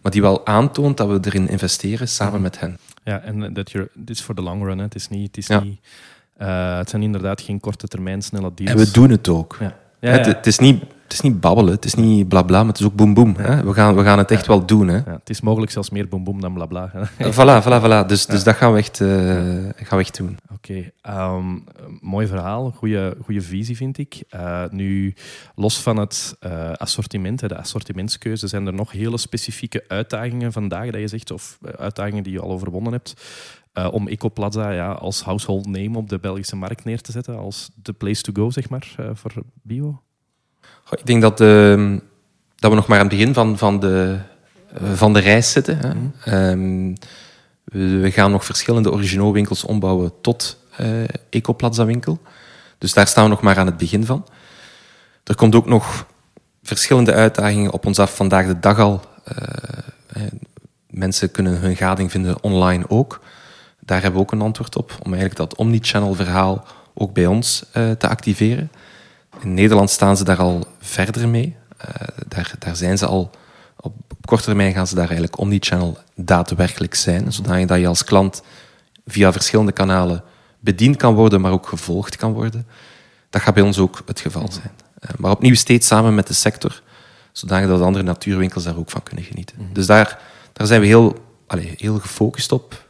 maar 0.00 0.12
die 0.12 0.22
wel 0.22 0.46
aantoont 0.46 0.96
dat 0.96 1.08
we 1.08 1.18
erin 1.22 1.48
investeren 1.48 2.08
samen 2.08 2.36
mm. 2.36 2.42
met 2.42 2.60
hen. 2.60 2.78
Ja, 3.04 3.20
en 3.20 3.52
dat 3.52 3.70
je, 3.70 3.90
dit 3.94 4.16
is 4.16 4.22
voor 4.22 4.34
de 4.34 4.42
long 4.42 4.64
run. 4.64 4.78
Hè. 4.78 4.84
Het, 4.84 4.94
is 4.94 5.08
niet, 5.08 5.26
het, 5.26 5.36
is 5.36 5.48
niet, 5.48 5.80
uh, 6.38 6.76
het 6.76 6.90
zijn 6.90 7.02
inderdaad 7.02 7.40
geen 7.40 7.60
korte 7.60 7.88
termijn 7.88 8.22
snelle 8.22 8.52
deals. 8.54 8.70
En 8.70 8.78
we 8.78 8.90
doen 8.90 9.10
het 9.10 9.28
ook. 9.28 9.56
Ja. 9.60 9.80
Ja, 10.00 10.10
het, 10.10 10.26
het, 10.26 10.46
is 10.46 10.58
niet 10.58 10.84
het 11.12 11.22
is 11.22 11.30
niet 11.30 11.40
babbelen, 11.40 11.74
het 11.74 11.84
is 11.84 11.94
niet 11.94 12.28
blabla, 12.28 12.58
maar 12.58 12.72
het 12.72 12.80
is 12.80 12.86
ook 12.86 12.94
boem 12.94 13.14
boem. 13.14 13.34
We, 13.34 13.72
gaan, 13.72 13.96
we 13.96 14.02
gaan 14.02 14.18
het 14.18 14.30
echt 14.30 14.46
wel 14.46 14.66
doen. 14.66 14.88
Hè? 14.88 15.00
Het 15.04 15.30
is 15.30 15.40
mogelijk 15.40 15.72
zelfs 15.72 15.90
meer 15.90 16.08
boem 16.08 16.24
boem 16.24 16.40
dan 16.40 16.54
blabla. 16.54 16.90
voilà, 17.18 17.62
voilà, 17.62 17.82
voilà. 17.82 18.06
Dus, 18.06 18.26
dus 18.26 18.44
dat 18.44 18.56
gaan 18.56 18.72
we 18.72 18.78
echt, 18.78 19.00
uh, 19.00 19.08
gaan 19.74 19.98
we 19.98 20.04
echt 20.04 20.16
doen. 20.16 20.38
Oké, 20.52 20.92
okay. 21.02 21.36
um, 21.36 21.64
ehm, 21.74 21.96
mooi 22.00 22.26
verhaal, 22.26 22.70
goede 22.70 23.40
visie 23.40 23.76
vind 23.76 23.98
ik. 23.98 24.22
Uh, 24.34 24.64
nu, 24.70 25.14
los 25.54 25.80
van 25.80 25.96
het 25.96 26.36
uh, 26.40 26.72
assortiment, 26.72 27.48
de 27.48 27.56
assortimentskeuze, 27.56 28.46
zijn 28.46 28.66
er 28.66 28.74
nog 28.74 28.92
hele 28.92 29.18
specifieke 29.18 29.84
uitdagingen 29.88 30.52
vandaag 30.52 30.90
dat 30.90 31.00
je 31.00 31.08
zegt, 31.08 31.30
of 31.30 31.58
uitdagingen 31.78 32.22
die 32.22 32.32
je 32.32 32.40
al 32.40 32.50
overwonnen 32.50 32.92
hebt, 32.92 33.22
uh, 33.74 33.88
om 33.92 34.08
Ecoplaza 34.08 34.70
ja, 34.70 34.92
als 34.92 35.22
household 35.22 35.66
name 35.66 35.98
op 35.98 36.08
de 36.08 36.18
Belgische 36.18 36.56
markt 36.56 36.84
neer 36.84 37.00
te 37.00 37.12
zetten, 37.12 37.38
als 37.38 37.70
de 37.74 37.92
place 37.92 38.22
to 38.22 38.32
go, 38.32 38.50
zeg 38.50 38.68
maar, 38.68 38.94
uh, 39.00 39.10
voor 39.14 39.32
bio? 39.62 40.02
Ik 40.92 41.06
denk 41.06 41.22
dat, 41.22 41.40
uh, 41.40 41.98
dat 42.56 42.70
we 42.70 42.76
nog 42.76 42.86
maar 42.86 42.98
aan 42.98 43.06
het 43.06 43.16
begin 43.16 43.34
van, 43.34 43.58
van, 43.58 43.80
de, 43.80 44.18
uh, 44.82 44.92
van 44.92 45.12
de 45.12 45.20
reis 45.20 45.52
zitten. 45.52 45.78
Hè. 45.78 46.54
Mm. 46.54 46.94
We, 47.64 47.98
we, 47.98 48.10
gaan 48.10 48.30
nog 48.30 48.44
verschillende 48.44 48.92
origineel-winkels 48.92 49.64
ombouwen 49.64 50.12
tot 50.20 50.60
Ecoplaza-winkel. 51.30 52.18
Dus 52.78 52.92
daar 52.92 53.06
staan 53.06 53.24
we 53.24 53.30
nog 53.30 53.40
maar 53.40 53.58
aan 53.58 53.66
het 53.66 53.76
begin 53.76 54.06
van. 54.06 54.26
Er 55.24 55.34
komt 55.34 55.54
ook 55.54 55.66
nog 55.66 56.06
verschillende 56.62 57.12
uitdagingen 57.12 57.72
op 57.72 57.86
ons 57.86 57.98
af 57.98 58.16
vandaag 58.16 58.46
de 58.46 58.58
dag 58.58 58.78
al. 58.78 59.00
mensen 60.90 61.30
kunnen 61.30 61.60
hun 61.60 61.76
gading 61.76 62.10
vinden 62.10 62.42
online 62.42 62.84
ook. 62.88 63.20
Daar 63.80 64.02
hebben 64.02 64.20
we 64.20 64.26
ook 64.26 64.32
een 64.32 64.42
antwoord 64.42 64.76
op, 64.76 64.90
om 64.90 65.12
eigenlijk 65.12 65.36
dat 65.36 65.56
omnichannel 65.56 66.14
verhaal 66.14 66.66
ook 66.94 67.12
bij 67.12 67.26
ons 67.26 67.64
uh, 67.76 67.90
te 67.90 68.08
activeren. 68.08 68.70
In 69.40 69.54
Nederland 69.54 69.90
staan 69.90 70.16
ze 70.16 70.24
daar 70.24 70.38
al 70.38 70.66
verder 70.92 71.28
mee. 71.28 71.56
Uh, 71.80 72.08
daar, 72.28 72.54
daar 72.58 72.76
zijn 72.76 72.98
ze 72.98 73.06
al, 73.06 73.30
op, 73.80 73.94
op 74.08 74.26
korte 74.26 74.44
termijn 74.44 74.72
gaan 74.72 74.86
ze 74.86 74.94
daar 74.94 75.04
eigenlijk 75.04 75.38
omnichannel 75.38 75.98
daadwerkelijk 76.14 76.94
zijn, 76.94 77.32
zodat 77.32 77.78
je 77.78 77.86
als 77.86 78.04
klant 78.04 78.42
via 79.06 79.32
verschillende 79.32 79.72
kanalen 79.72 80.22
bediend 80.60 80.96
kan 80.96 81.14
worden, 81.14 81.40
maar 81.40 81.52
ook 81.52 81.66
gevolgd 81.66 82.16
kan 82.16 82.32
worden. 82.32 82.66
Dat 83.30 83.42
gaat 83.42 83.54
bij 83.54 83.62
ons 83.62 83.78
ook 83.78 84.02
het 84.06 84.20
geval 84.20 84.52
zijn. 84.52 84.72
Uh, 85.00 85.10
maar 85.18 85.30
opnieuw 85.30 85.54
steeds 85.54 85.86
samen 85.86 86.14
met 86.14 86.26
de 86.26 86.34
sector, 86.34 86.82
zodat 87.32 87.80
andere 87.80 88.04
natuurwinkels 88.04 88.64
daar 88.64 88.76
ook 88.76 88.90
van 88.90 89.02
kunnen 89.02 89.24
genieten. 89.24 89.56
Mhm. 89.58 89.72
Dus 89.72 89.86
daar, 89.86 90.18
daar 90.52 90.66
zijn 90.66 90.80
we 90.80 90.86
heel, 90.86 91.16
allez, 91.46 91.74
heel 91.76 91.98
gefocust 91.98 92.52
op. 92.52 92.86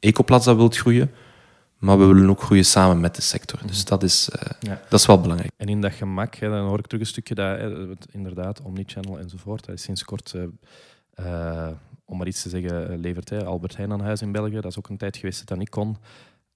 Ecoplaza 0.00 0.56
wilt 0.56 0.76
groeien, 0.76 1.10
maar 1.80 1.98
we 1.98 2.04
willen 2.04 2.30
ook 2.30 2.42
groeien 2.42 2.64
samen 2.64 3.00
met 3.00 3.14
de 3.14 3.22
sector. 3.22 3.58
Dus 3.66 3.84
dat 3.84 4.02
is, 4.02 4.30
uh, 4.36 4.72
dat 4.88 5.00
is 5.00 5.06
wel 5.06 5.20
belangrijk. 5.20 5.52
En 5.56 5.68
in 5.68 5.80
dat 5.80 5.92
gemak, 5.92 6.34
hè, 6.34 6.48
dan 6.48 6.66
hoor 6.66 6.78
ik 6.78 6.86
terug 6.86 7.00
een 7.00 7.06
stukje 7.06 7.34
dat, 7.34 7.58
hè, 7.58 7.86
inderdaad, 8.10 8.60
Omnichannel 8.62 9.18
enzovoort, 9.18 9.66
dat 9.66 9.74
is 9.74 9.82
sinds 9.82 10.04
kort, 10.04 10.32
uh, 10.36 10.42
uh, 11.26 11.68
om 12.04 12.18
maar 12.18 12.26
iets 12.26 12.42
te 12.42 12.48
zeggen, 12.48 12.98
levert 12.98 13.30
hè, 13.30 13.44
Albert 13.44 13.76
Heijn 13.76 13.92
aan 13.92 14.00
huis 14.00 14.22
in 14.22 14.32
België. 14.32 14.54
Dat 14.54 14.70
is 14.70 14.78
ook 14.78 14.88
een 14.88 14.96
tijd 14.96 15.16
geweest 15.16 15.38
dat 15.38 15.48
dat 15.48 15.58
niet 15.58 15.68
kon. 15.68 15.96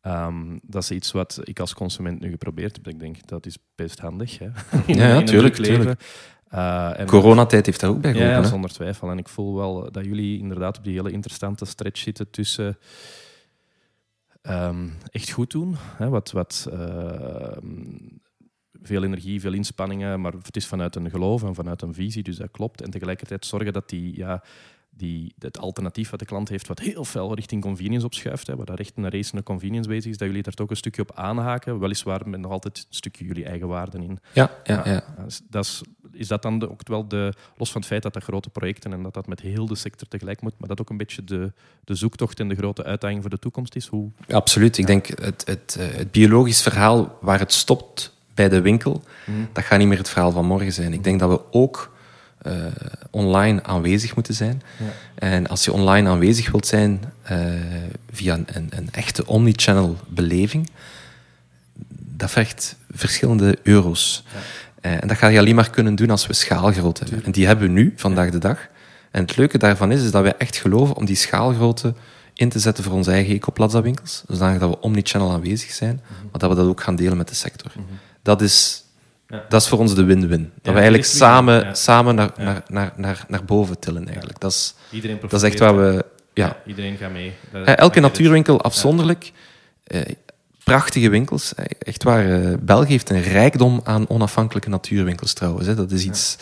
Um, 0.02 0.60
dat 0.62 0.82
is 0.82 0.90
iets 0.90 1.12
wat 1.12 1.40
ik 1.42 1.60
als 1.60 1.74
consument 1.74 2.20
nu 2.20 2.30
geprobeerd 2.30 2.76
heb. 2.76 2.88
Ik 2.88 3.00
denk, 3.00 3.26
dat 3.26 3.46
is 3.46 3.58
best 3.74 3.98
handig. 3.98 4.38
Hè? 4.38 4.46
In, 4.86 4.96
ja, 4.96 5.14
natuurlijk. 5.14 5.58
Leven. 5.58 5.96
Uh, 6.54 7.04
Coronatijd 7.06 7.66
heeft 7.66 7.80
daar 7.80 7.90
ook 7.90 8.00
bij 8.00 8.12
geholpen. 8.12 8.42
Ja, 8.42 8.48
zonder 8.48 8.70
twijfel. 8.70 9.10
En 9.10 9.18
ik 9.18 9.28
voel 9.28 9.54
wel 9.54 9.92
dat 9.92 10.04
jullie 10.04 10.38
inderdaad 10.38 10.78
op 10.78 10.84
die 10.84 10.94
hele 10.94 11.10
interessante 11.10 11.64
stretch 11.64 12.00
zitten 12.00 12.30
tussen 12.30 12.78
um, 14.50 14.92
echt 15.10 15.30
goed 15.30 15.50
doen. 15.50 15.76
Hè, 15.96 16.08
wat, 16.08 16.30
wat 16.30 16.68
uh, 16.72 17.56
veel 18.82 19.04
energie, 19.04 19.40
veel 19.40 19.52
inspanningen, 19.52 20.20
maar 20.20 20.32
het 20.32 20.56
is 20.56 20.66
vanuit 20.66 20.96
een 20.96 21.10
geloof 21.10 21.42
en 21.42 21.54
vanuit 21.54 21.82
een 21.82 21.94
visie, 21.94 22.22
dus 22.22 22.36
dat 22.36 22.50
klopt. 22.50 22.82
En 22.82 22.90
tegelijkertijd 22.90 23.46
zorgen 23.46 23.72
dat 23.72 23.88
die, 23.88 24.16
ja, 24.16 24.42
die, 24.90 25.34
het 25.38 25.58
alternatief 25.58 26.10
wat 26.10 26.18
de 26.18 26.26
klant 26.26 26.48
heeft, 26.48 26.66
wat 26.66 26.78
heel 26.78 27.04
veel 27.04 27.34
richting 27.34 27.62
convenience 27.62 28.06
opschuift, 28.06 28.46
hè, 28.46 28.56
waar 28.56 28.66
daar 28.66 28.78
echt 28.78 28.96
een 28.96 29.10
race 29.10 29.34
naar 29.34 29.42
convenience 29.42 29.88
bezig 29.88 30.10
is, 30.10 30.16
dat 30.16 30.28
jullie 30.28 30.42
daar 30.42 30.54
toch 30.54 30.70
een 30.70 30.76
stukje 30.76 31.02
op 31.02 31.12
aanhaken, 31.14 31.78
weliswaar 31.78 32.28
met 32.28 32.40
nog 32.40 32.52
altijd 32.52 32.78
een 32.78 32.94
stukje 32.94 33.24
jullie 33.24 33.44
eigen 33.44 33.68
waarden 33.68 34.02
in. 34.02 34.18
Ja, 34.32 34.50
ja, 34.64 34.82
ja. 34.84 34.92
ja. 34.92 35.26
Dat 35.48 35.64
is, 35.64 35.82
is 36.14 36.28
dat 36.28 36.42
dan 36.42 36.68
ook 36.68 36.88
wel 36.88 37.08
de, 37.08 37.32
los 37.56 37.72
van 37.72 37.80
het 37.80 37.90
feit 37.90 38.02
dat 38.02 38.12
dat 38.12 38.22
grote 38.22 38.50
projecten 38.50 38.92
en 38.92 39.02
dat 39.02 39.14
dat 39.14 39.26
met 39.26 39.40
heel 39.40 39.66
de 39.66 39.74
sector 39.74 40.08
tegelijk 40.08 40.40
moet, 40.40 40.54
maar 40.58 40.68
dat 40.68 40.80
ook 40.80 40.90
een 40.90 40.96
beetje 40.96 41.24
de, 41.24 41.52
de 41.84 41.94
zoektocht 41.94 42.40
en 42.40 42.48
de 42.48 42.54
grote 42.54 42.84
uitdaging 42.84 43.20
voor 43.20 43.30
de 43.30 43.38
toekomst 43.38 43.76
is? 43.76 43.86
Hoe... 43.86 44.10
Absoluut. 44.28 44.78
Ik 44.78 44.86
denk 44.86 45.06
het, 45.06 45.42
het, 45.46 45.76
eh, 45.78 45.86
het 45.96 46.10
biologisch 46.10 46.62
verhaal 46.62 47.18
waar 47.20 47.38
het 47.38 47.52
stopt 47.52 48.12
bij 48.34 48.48
de 48.48 48.60
winkel, 48.60 49.02
mhm. 49.26 49.38
dat 49.52 49.64
gaat 49.64 49.78
niet 49.78 49.88
meer 49.88 49.98
het 49.98 50.08
verhaal 50.08 50.30
van 50.30 50.46
morgen 50.46 50.72
zijn. 50.72 50.92
Ik 50.92 51.04
denk 51.04 51.20
dat 51.20 51.30
we 51.30 51.40
ook 51.50 51.92
uh, 52.46 52.66
online 53.10 53.62
aanwezig 53.62 54.14
moeten 54.14 54.34
zijn. 54.34 54.62
Ja. 54.78 54.84
En 55.14 55.46
als 55.46 55.64
je 55.64 55.72
online 55.72 56.08
aanwezig 56.08 56.50
wilt 56.50 56.66
zijn 56.66 57.12
uh, 57.30 57.38
via 58.10 58.34
een, 58.34 58.66
een, 58.70 58.88
echte 58.90 59.26
omnichannel 59.26 59.96
beleving, 60.08 60.70
dat 62.16 62.30
vergt 62.30 62.76
verschillende 62.90 63.58
euro's. 63.62 64.24
Ja. 64.32 64.38
Uh, 64.86 64.92
en 64.92 65.08
dat 65.08 65.16
ga 65.16 65.26
je 65.26 65.38
alleen 65.38 65.54
maar 65.54 65.70
kunnen 65.70 65.94
doen 65.94 66.10
als 66.10 66.26
we 66.26 66.32
schaalgrootte 66.32 67.04
hebben. 67.04 67.24
En 67.24 67.32
die 67.32 67.46
hebben 67.46 67.66
we 67.66 67.72
nu, 67.72 67.92
vandaag 67.96 68.30
de 68.30 68.38
dag. 68.38 68.68
En 69.10 69.22
het 69.22 69.36
leuke 69.36 69.58
daarvan 69.58 69.92
is, 69.92 70.04
is 70.04 70.10
dat 70.10 70.22
wij 70.22 70.34
echt 70.38 70.56
geloven 70.56 70.96
om 70.96 71.04
die 71.04 71.16
schaalgrootte 71.16 71.94
in 72.34 72.48
te 72.48 72.58
zetten 72.58 72.84
voor 72.84 72.92
onze 72.92 73.10
eigen 73.10 73.34
Ecoplaza-winkels. 73.34 74.24
Zodat 74.28 74.70
we 74.70 74.80
omnichannel 74.80 75.32
aanwezig 75.32 75.70
zijn, 75.70 76.00
mhm. 76.02 76.22
maar 76.30 76.40
dat 76.40 76.50
we 76.50 76.56
dat 76.56 76.66
ook 76.66 76.80
gaan 76.80 76.96
delen 76.96 77.16
met 77.16 77.28
de 77.28 77.34
sector. 77.34 77.72
Mhm. 77.74 77.86
Dat 78.22 78.42
is 78.42 78.84
dat 79.48 79.62
is 79.62 79.68
voor 79.68 79.78
ons 79.78 79.94
de 79.94 80.04
win-win. 80.04 80.52
Dat 80.54 80.72
we 80.72 80.78
eigenlijk 80.80 81.04
samen, 81.04 81.76
samen 81.76 82.14
naar, 82.14 82.30
naar, 82.36 82.62
naar, 82.68 82.92
naar, 82.96 83.24
naar 83.28 83.44
boven 83.44 83.78
tillen. 83.78 84.06
Eigenlijk. 84.06 84.40
Dat, 84.40 84.52
is, 84.52 84.74
dat 85.20 85.32
is 85.32 85.42
echt 85.42 85.58
waar 85.58 85.76
we... 85.76 86.04
Ja. 86.34 86.56
iedereen 86.66 86.96
gaat 86.96 87.12
mee. 87.12 87.32
Dat, 87.52 87.66
Elke 87.66 88.00
natuurwinkel 88.00 88.62
afzonderlijk. 88.62 89.32
Eh, 90.64 90.74
prachtige 90.74 91.08
winkels. 91.08 91.54
Eh, 91.54 91.64
echt 91.78 92.02
waar. 92.02 92.42
Eh, 92.42 92.58
België 92.60 92.90
heeft 92.90 93.10
een 93.10 93.22
rijkdom 93.22 93.80
aan 93.84 94.08
onafhankelijke 94.08 94.68
natuurwinkels 94.68 95.32
trouwens. 95.32 95.66
Hè. 95.66 95.74
Dat 95.74 95.90
is 95.90 96.04
iets... 96.04 96.36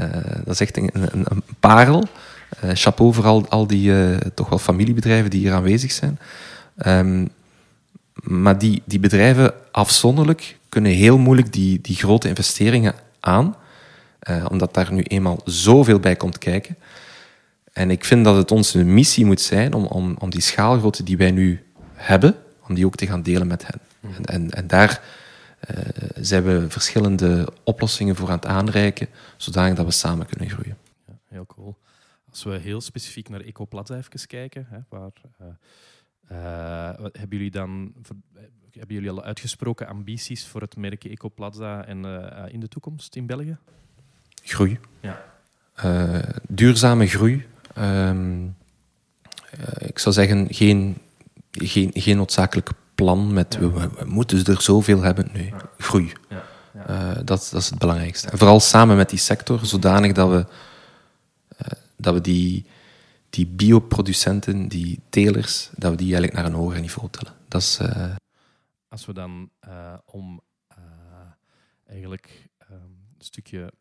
Uh, 0.00 0.06
dat 0.44 0.54
is 0.54 0.60
echt 0.60 0.76
een, 0.76 0.90
een, 0.92 1.24
een 1.28 1.42
parel. 1.60 2.04
Uh, 2.64 2.70
chapeau 2.74 3.14
voor 3.14 3.24
al, 3.24 3.48
al 3.48 3.66
die 3.66 3.92
toch 4.34 4.48
wel 4.48 4.58
familiebedrijven 4.58 5.30
die 5.30 5.40
hier 5.40 5.52
aanwezig 5.52 5.92
zijn. 5.92 6.18
Um, 6.86 7.28
maar 8.14 8.58
die, 8.58 8.82
die 8.84 8.98
bedrijven 8.98 9.54
afzonderlijk 9.70 10.58
kunnen 10.68 10.92
heel 10.92 11.18
moeilijk 11.18 11.52
die, 11.52 11.80
die 11.80 11.96
grote 11.96 12.28
investeringen 12.28 12.94
aan, 13.20 13.56
omdat 14.48 14.74
daar 14.74 14.92
nu 14.92 15.02
eenmaal 15.02 15.40
zoveel 15.44 16.00
bij 16.00 16.16
komt 16.16 16.38
kijken. 16.38 16.76
En 17.72 17.90
ik 17.90 18.04
vind 18.04 18.24
dat 18.24 18.36
het 18.36 18.50
onze 18.50 18.84
missie 18.84 19.24
moet 19.24 19.40
zijn 19.40 19.72
om, 19.72 19.84
om, 19.84 20.16
om 20.18 20.30
die 20.30 20.40
schaalgrootte 20.40 21.02
die 21.02 21.16
wij 21.16 21.30
nu 21.30 21.64
hebben, 21.94 22.34
om 22.68 22.74
die 22.74 22.86
ook 22.86 22.94
te 22.94 23.06
gaan 23.06 23.22
delen 23.22 23.46
met 23.46 23.66
hen. 23.66 23.80
Mm. 24.00 24.14
En, 24.14 24.24
en, 24.24 24.50
en, 24.50 24.66
daar 24.66 25.02
uh, 25.70 25.78
zijn 26.16 26.42
we 26.42 26.70
verschillende 26.70 27.48
oplossingen 27.62 28.16
voor 28.16 28.28
aan 28.28 28.36
het 28.36 28.46
aanreiken, 28.46 29.08
zodat 29.36 29.84
we 29.84 29.90
samen 29.90 30.26
kunnen 30.26 30.50
groeien. 30.50 30.76
Ja, 31.06 31.18
heel 31.28 31.46
cool. 31.46 31.76
Als 32.30 32.44
we 32.44 32.56
heel 32.56 32.80
specifiek 32.80 33.28
naar 33.28 33.40
Ecoplaza 33.40 33.96
even 33.96 34.26
kijken, 34.26 34.66
hè, 34.70 34.78
waar... 34.88 35.10
Uh, 35.42 35.46
uh, 36.32 37.06
hebben 37.12 37.38
jullie 37.38 37.50
dan 37.50 37.92
hebben 38.70 38.94
jullie 38.94 39.10
al 39.10 39.22
uitgesproken 39.22 39.86
ambities 39.86 40.46
voor 40.46 40.60
het 40.60 40.76
merk 40.76 41.04
Ecoplaza 41.04 41.84
en 41.84 42.04
in 42.50 42.60
de 42.60 42.68
toekomst 42.68 43.16
in 43.16 43.26
België? 43.26 43.56
Groei. 44.42 44.78
Ja. 45.00 45.22
Duurzame 46.48 47.06
groei. 47.06 47.46
Um, 47.78 48.56
uh, 49.58 49.88
ik 49.88 49.98
zou 49.98 50.14
zeggen, 50.14 50.54
geen, 50.54 50.96
geen, 51.58 51.90
geen 51.94 52.16
noodzakelijk 52.16 52.70
plan 52.94 53.32
met 53.32 53.58
we, 53.58 53.70
we, 53.70 54.04
moeten 54.04 54.44
er 54.44 54.62
zoveel 54.62 55.02
hebben. 55.02 55.28
Nee, 55.32 55.46
ja. 55.46 55.70
groei. 55.78 56.12
Ja. 56.28 57.14
dat, 57.14 57.24
dat 57.24 57.54
is 57.62 57.70
het 57.70 57.78
belangrijkste. 57.78 58.30
En 58.30 58.38
vooral 58.38 58.60
samen 58.60 58.96
met 58.96 59.10
die 59.10 59.18
sector, 59.18 59.66
zodanig 59.66 60.12
dat 60.12 60.30
we, 60.30 60.46
dat 61.96 62.14
we 62.14 62.20
die, 62.20 62.66
die 63.30 63.46
bioproducenten, 63.46 64.68
die 64.68 65.00
telers, 65.08 65.70
dat 65.74 65.90
we 65.90 65.96
die 65.96 66.06
eigenlijk 66.06 66.32
naar 66.32 66.44
een 66.44 66.58
hoger 66.58 66.80
niveau 66.80 67.10
tillen. 67.10 67.34
Dat 67.48 67.60
is, 67.60 67.80
als 68.88 69.06
we 69.06 69.12
dan 69.12 69.50
om 70.04 70.40
eigenlijk 71.86 72.50
ehm, 72.58 72.74
een 73.18 73.24
stukje 73.24 73.72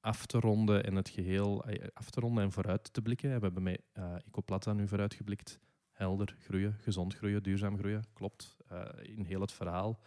af 0.00 0.26
te 0.26 0.40
ronden 0.40 0.84
en 0.84 0.94
het 0.94 1.08
geheel 1.08 1.64
af 1.92 2.10
te 2.10 2.20
ronden 2.20 2.44
en 2.44 2.52
vooruit 2.52 2.92
te 2.92 3.02
blikken. 3.02 3.28
We 3.36 3.44
hebben 3.44 3.62
met 3.62 3.80
Ecoplata 4.26 4.72
nu 4.72 4.88
vooruitgeblikt. 4.88 5.58
Helder 5.96 6.36
groeien, 6.38 6.76
gezond 6.80 7.14
groeien, 7.14 7.42
duurzaam 7.42 7.78
groeien. 7.78 8.04
Klopt, 8.12 8.56
in 9.02 9.24
heel 9.24 9.40
het 9.40 9.52
verhaal. 9.52 10.00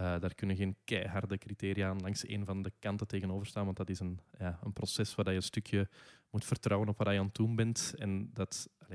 Uh, 0.00 0.20
daar 0.20 0.34
kunnen 0.34 0.56
geen 0.56 0.76
keiharde 0.84 1.38
criteria 1.38 1.88
aan 1.88 2.00
langs 2.00 2.28
een 2.28 2.44
van 2.44 2.62
de 2.62 2.72
kanten 2.78 3.06
tegenover 3.06 3.46
staan, 3.46 3.64
want 3.64 3.76
dat 3.76 3.90
is 3.90 4.00
een, 4.00 4.20
ja, 4.38 4.58
een 4.62 4.72
proces 4.72 5.14
waar 5.14 5.30
je 5.30 5.36
een 5.36 5.42
stukje 5.42 5.88
moet 6.30 6.44
vertrouwen 6.44 6.88
op 6.88 6.98
wat 6.98 7.08
je 7.12 7.18
aan 7.18 7.24
het 7.24 7.34
doen 7.34 7.56
bent. 7.56 7.94
En 7.98 8.30
dat, 8.32 8.68
uh, 8.80 8.88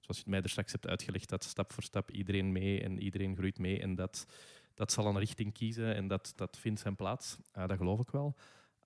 zoals 0.00 0.06
je 0.06 0.14
het 0.14 0.26
mij 0.26 0.42
straks 0.44 0.72
hebt 0.72 0.86
uitgelegd, 0.86 1.28
dat 1.28 1.44
stap 1.44 1.72
voor 1.72 1.82
stap 1.82 2.10
iedereen 2.10 2.52
mee 2.52 2.82
en 2.82 3.00
iedereen 3.00 3.36
groeit 3.36 3.58
mee. 3.58 3.80
En 3.80 3.94
dat, 3.94 4.26
dat 4.74 4.92
zal 4.92 5.06
een 5.06 5.18
richting 5.18 5.52
kiezen 5.52 5.94
en 5.94 6.08
dat, 6.08 6.32
dat 6.36 6.58
vindt 6.58 6.80
zijn 6.80 6.96
plaats. 6.96 7.36
Dat 7.52 7.76
geloof 7.76 8.00
ik 8.00 8.10
wel. 8.10 8.36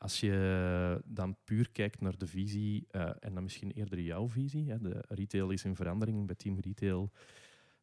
Als 0.03 0.21
je 0.21 1.01
dan 1.05 1.37
puur 1.45 1.71
kijkt 1.71 2.01
naar 2.01 2.19
de 2.19 2.27
visie, 2.27 2.87
en 3.21 3.35
dan 3.35 3.43
misschien 3.43 3.71
eerder 3.71 4.01
jouw 4.01 4.29
visie, 4.29 4.71
hè, 4.71 4.79
de 4.79 5.05
retail 5.09 5.51
is 5.51 5.65
in 5.65 5.77
verandering, 5.77 6.27
bij 6.27 6.35
Team 6.35 6.61
Retail 6.61 7.11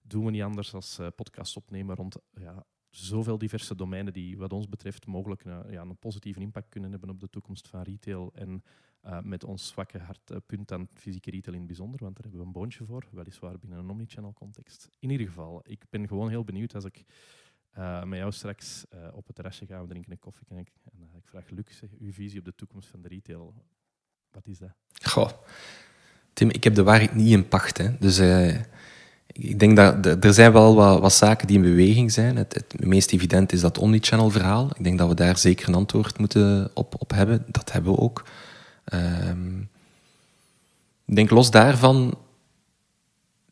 doen 0.01 0.25
we 0.25 0.32
niet 0.32 0.41
anders 0.41 0.71
dan 0.71 1.13
podcasts 1.15 1.55
opnemen 1.55 1.95
rond 1.95 2.17
ja, 2.34 2.65
zoveel 2.89 3.38
diverse 3.38 3.75
domeinen 3.75 4.13
die 4.13 4.38
wat 4.38 4.53
ons 4.53 4.69
betreft 4.69 5.05
mogelijk 5.05 5.43
een, 5.43 5.71
ja, 5.71 5.82
een 5.82 5.97
positieve 5.97 6.39
impact 6.39 6.69
kunnen 6.69 6.91
hebben 6.91 7.10
op 7.10 7.19
de 7.19 7.29
toekomst 7.29 7.67
van 7.67 7.82
retail. 7.82 8.32
En 8.34 8.63
uh, 9.05 9.21
met 9.21 9.43
ons 9.43 9.67
zwakke 9.67 9.97
hartpunt 9.97 10.71
aan 10.71 10.88
fysieke 10.93 11.32
retail 11.32 11.53
in 11.53 11.60
het 11.60 11.67
bijzonder, 11.67 11.99
want 12.03 12.15
daar 12.15 12.23
hebben 12.23 12.41
we 12.41 12.47
een 12.47 12.53
boontje 12.53 12.86
voor, 12.86 13.08
weliswaar 13.12 13.60
binnen 13.60 13.79
een 13.79 13.89
omnichannel 13.89 14.34
context. 14.34 14.89
In 14.99 15.10
ieder 15.10 15.27
geval, 15.27 15.62
ik 15.63 15.84
ben 15.89 16.08
gewoon 16.08 16.29
heel 16.29 16.43
benieuwd 16.43 16.75
als 16.75 16.86
ik 16.86 17.05
uh, 17.77 18.03
met 18.03 18.19
jou 18.19 18.32
straks 18.32 18.86
uh, 18.93 18.99
op 19.13 19.27
het 19.27 19.36
terrasje 19.36 19.65
ga, 19.65 19.82
we 19.82 19.88
drinken 19.88 20.12
een 20.12 20.19
koffie 20.19 20.45
en 20.49 20.58
ik, 20.58 20.71
en, 20.91 21.10
ik 21.17 21.27
vraag 21.27 21.49
Luc, 21.49 21.82
uw 21.99 22.13
visie 22.13 22.39
op 22.39 22.45
de 22.45 22.55
toekomst 22.55 22.89
van 22.89 23.01
de 23.01 23.08
retail. 23.08 23.53
Wat 24.32 24.47
is 24.47 24.58
dat? 24.58 24.69
Goh, 25.03 25.29
Tim, 26.34 26.49
ik 26.49 26.63
heb 26.63 26.75
de 26.75 26.84
waarheid 26.84 27.15
niet 27.15 27.32
in 27.32 27.47
pacht. 27.47 27.77
Hè. 27.77 27.97
Dus 27.99 28.19
ik 29.27 29.60
denk 29.60 29.75
dat 29.75 30.23
er 30.23 30.34
zijn 30.34 30.51
wel 30.51 30.75
wat, 30.75 31.13
zaken 31.13 31.47
die 31.47 31.55
in 31.55 31.62
beweging 31.62 32.12
zijn. 32.12 32.36
Het, 32.36 32.75
meest 32.79 33.12
evident 33.12 33.51
is 33.51 33.62
dat 33.62 33.77
omnichannel 33.77 34.29
verhaal. 34.29 34.69
Ik 34.75 34.84
denk 34.84 34.97
dat 34.97 35.08
we 35.08 35.15
daar 35.15 35.38
zeker 35.38 35.67
een 35.67 35.75
antwoord 35.75 36.17
moeten 36.17 36.71
op, 36.73 36.95
op 37.01 37.12
hebben. 37.12 37.45
Dat 37.47 37.71
hebben 37.71 37.91
we 37.91 37.99
ook. 37.99 38.23
Um, 38.93 39.69
ik 41.05 41.15
denk 41.15 41.29
los 41.29 41.51
daarvan, 41.51 42.17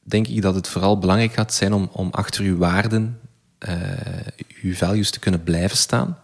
denk 0.03 0.27
ik 0.27 0.41
dat 0.41 0.55
het 0.55 0.67
vooral 0.67 0.99
belangrijk 0.99 1.33
gaat 1.33 1.53
zijn 1.53 1.73
om, 1.73 1.89
om 1.91 2.09
achter 2.11 2.43
uw 2.43 2.57
waarden, 2.57 3.19
uh, 3.59 3.75
uw 4.61 4.73
values 4.73 5.11
te 5.11 5.19
kunnen 5.19 5.43
blijven 5.43 5.77
staan. 5.77 6.17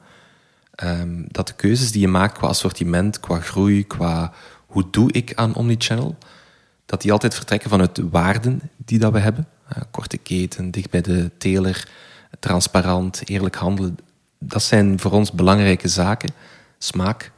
Um, 0.84 1.26
dat 1.28 1.48
de 1.48 1.54
keuzes 1.54 1.92
die 1.92 2.02
je 2.02 2.08
maakt 2.08 2.38
qua 2.38 2.48
assortiment, 2.48 3.20
qua 3.20 3.40
groei, 3.40 3.88
qua 3.88 4.34
hoe 4.66 4.90
doe 4.92 5.12
ik 5.12 5.34
aan 5.36 5.56
omnichannel, 5.56 6.18
dat 6.86 7.02
die 7.02 7.12
altijd 7.12 7.36
vertrekken 7.36 7.70
vanuit 7.70 7.96
de 7.96 8.10
waarden 8.10 8.62
die 8.78 9.00
dat 9.00 9.12
we 9.12 9.20
hebben. 9.20 9.48
Uh, 9.72 9.84
korte 9.92 10.18
keten, 10.18 10.72
dicht 10.72 10.90
bij 10.90 11.02
de 11.02 11.32
teler, 11.38 11.88
transparant, 12.40 13.22
eerlijk 13.30 13.56
handelen. 13.56 13.98
Dat 14.40 14.64
zijn 14.64 15.00
voor 15.00 15.12
ons 15.12 15.32
belangrijke 15.32 15.88
zaken. 15.88 16.34
Smaak. 16.78 17.32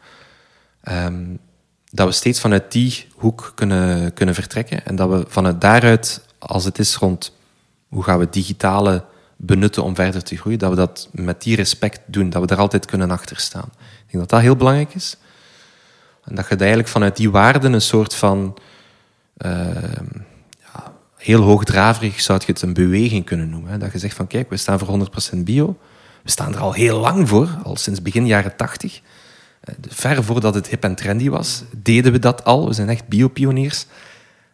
Um, 0.83 1.39
dat 1.91 2.07
we 2.07 2.13
steeds 2.13 2.39
vanuit 2.39 2.71
die 2.71 3.07
hoek 3.15 3.51
kunnen, 3.55 4.13
kunnen 4.13 4.35
vertrekken. 4.35 4.85
En 4.85 4.95
dat 4.95 5.09
we 5.09 5.25
vanuit 5.27 5.61
daaruit, 5.61 6.25
als 6.39 6.65
het 6.65 6.79
is 6.79 6.95
rond 6.95 7.37
hoe 7.87 8.03
gaan 8.03 8.19
we 8.19 8.29
digitale 8.29 9.05
benutten 9.35 9.83
om 9.83 9.95
verder 9.95 10.23
te 10.23 10.37
groeien, 10.37 10.59
dat 10.59 10.69
we 10.69 10.75
dat 10.75 11.09
met 11.11 11.41
die 11.41 11.55
respect 11.55 11.99
doen. 12.05 12.29
Dat 12.29 12.41
we 12.41 12.47
daar 12.47 12.57
altijd 12.57 12.85
kunnen 12.85 13.11
achter 13.11 13.39
staan. 13.39 13.69
Ik 13.79 14.11
denk 14.11 14.19
dat 14.23 14.29
dat 14.29 14.41
heel 14.41 14.55
belangrijk 14.55 14.93
is. 14.93 15.17
En 16.23 16.35
dat 16.35 16.47
je 16.49 16.55
eigenlijk 16.55 16.87
vanuit 16.87 17.17
die 17.17 17.31
waarden 17.31 17.73
een 17.73 17.81
soort 17.81 18.15
van 18.15 18.57
Ehm, 19.37 20.05
ja, 20.59 20.93
heel 21.17 21.41
hoogdraverig 21.41 22.21
zou 22.21 22.39
je 22.45 22.51
het 22.51 22.61
een 22.61 22.73
beweging 22.73 23.25
kunnen 23.25 23.49
noemen. 23.49 23.71
Hè? 23.71 23.77
Dat 23.77 23.91
je 23.91 23.99
zegt 23.99 24.15
van 24.15 24.27
kijk, 24.27 24.49
we 24.49 24.57
staan 24.57 24.79
voor 24.79 24.87
100% 24.87 25.43
bio. 25.43 25.77
We 26.21 26.31
staan 26.31 26.53
er 26.53 26.59
al 26.59 26.73
heel 26.73 26.99
lang 26.99 27.29
voor, 27.29 27.49
al 27.63 27.75
sinds 27.75 28.01
begin 28.01 28.25
jaren 28.25 28.55
80. 28.55 29.01
Uh, 29.01 29.01
eh, 29.61 29.75
ver 29.89 30.23
voordat 30.23 30.55
het 30.55 30.67
hip 30.67 30.83
en 30.83 30.95
trendy 30.95 31.29
was, 31.29 31.63
deden 31.71 32.11
we 32.11 32.19
dat 32.19 32.43
al. 32.43 32.67
We 32.67 32.73
zijn 32.73 32.89
echt 32.89 33.07
biopioniers. 33.07 33.85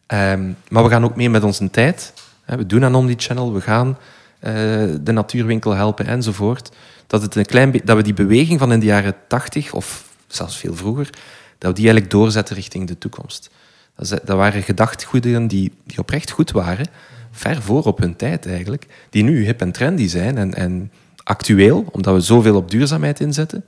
Um, 0.07 0.57
maar 0.69 0.83
we 0.83 0.89
gaan 0.89 1.03
ook 1.03 1.15
mee 1.15 1.29
met 1.29 1.43
onze 1.43 1.69
tijd. 1.69 2.13
We 2.45 2.65
doen 2.65 2.83
aan 2.83 2.95
Omnichannel, 2.95 3.53
we 3.53 3.61
gaan 3.61 3.97
de 4.41 5.11
natuurwinkel 5.11 5.71
helpen 5.71 6.05
enzovoort. 6.05 6.69
Dat, 7.07 7.21
het 7.21 7.35
een 7.35 7.45
klein 7.45 7.81
dat 7.83 7.97
we 7.97 8.03
die 8.03 8.13
beweging 8.13 8.59
van 8.59 8.71
in 8.71 8.79
de 8.79 8.85
jaren 8.85 9.15
80, 9.27 9.73
of 9.73 10.09
zelfs 10.27 10.57
veel 10.57 10.75
vroeger, 10.75 11.09
dat 11.57 11.69
we 11.69 11.75
die 11.75 11.85
eigenlijk 11.85 12.09
doorzetten 12.09 12.55
richting 12.55 12.87
de 12.87 12.97
toekomst. 12.97 13.49
Dat 13.95 14.23
waren 14.23 14.63
gedachtegoederen 14.63 15.47
die, 15.47 15.73
die 15.83 15.97
oprecht 15.97 16.31
goed 16.31 16.51
waren, 16.51 16.85
ver 17.31 17.61
voor 17.61 17.83
op 17.83 17.97
hun 17.97 18.15
tijd 18.15 18.47
eigenlijk, 18.47 18.85
die 19.09 19.23
nu 19.23 19.45
hip 19.45 19.61
en 19.61 19.71
trendy 19.71 20.07
zijn 20.07 20.37
en, 20.37 20.53
en 20.53 20.91
actueel, 21.23 21.85
omdat 21.91 22.13
we 22.13 22.19
zoveel 22.19 22.55
op 22.55 22.71
duurzaamheid 22.71 23.19
inzetten. 23.19 23.63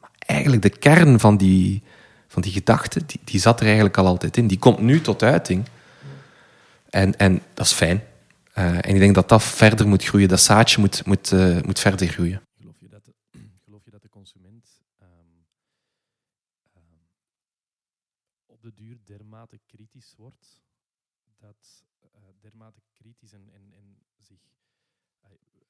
Maar 0.00 0.10
eigenlijk 0.18 0.62
de 0.62 0.68
kern 0.68 1.20
van 1.20 1.36
die, 1.36 1.82
van 2.28 2.42
die 2.42 2.52
gedachte, 2.52 3.00
die, 3.06 3.20
die 3.24 3.40
zat 3.40 3.60
er 3.60 3.66
eigenlijk 3.66 3.96
al 3.96 4.06
altijd 4.06 4.36
in. 4.36 4.46
Die 4.46 4.58
komt 4.58 4.78
nu 4.78 5.00
tot 5.00 5.22
uiting. 5.22 5.64
En, 6.90 7.16
en 7.16 7.42
dat 7.54 7.66
is 7.66 7.72
fijn. 7.72 8.02
Uh, 8.58 8.74
en 8.74 8.94
ik 8.94 8.98
denk 8.98 9.14
dat 9.14 9.28
dat 9.28 9.42
verder 9.42 9.88
moet 9.88 10.04
groeien. 10.04 10.28
Dat 10.28 10.40
zaadje 10.40 10.80
moet, 10.80 11.06
moet, 11.06 11.32
uh, 11.32 11.62
moet 11.62 11.78
verder 11.78 12.08
groeien. 12.08 12.42
dermate 19.04 19.58
kritisch 19.66 20.14
wordt, 20.16 20.62
dat 21.36 21.84
uh, 22.02 22.08
dermate 22.40 22.82
kritisch 22.92 23.32
en, 23.32 23.50
en, 23.52 23.72
en 23.74 24.06
zich, 24.18 24.40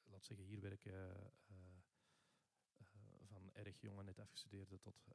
laat 0.05 0.25
zeggen, 0.25 0.47
hier 0.47 0.61
werken 0.61 1.33
van 3.27 3.51
erg 3.53 3.81
jonge, 3.81 4.03
net 4.03 4.19
afgestudeerde 4.19 4.81
tot 4.81 5.09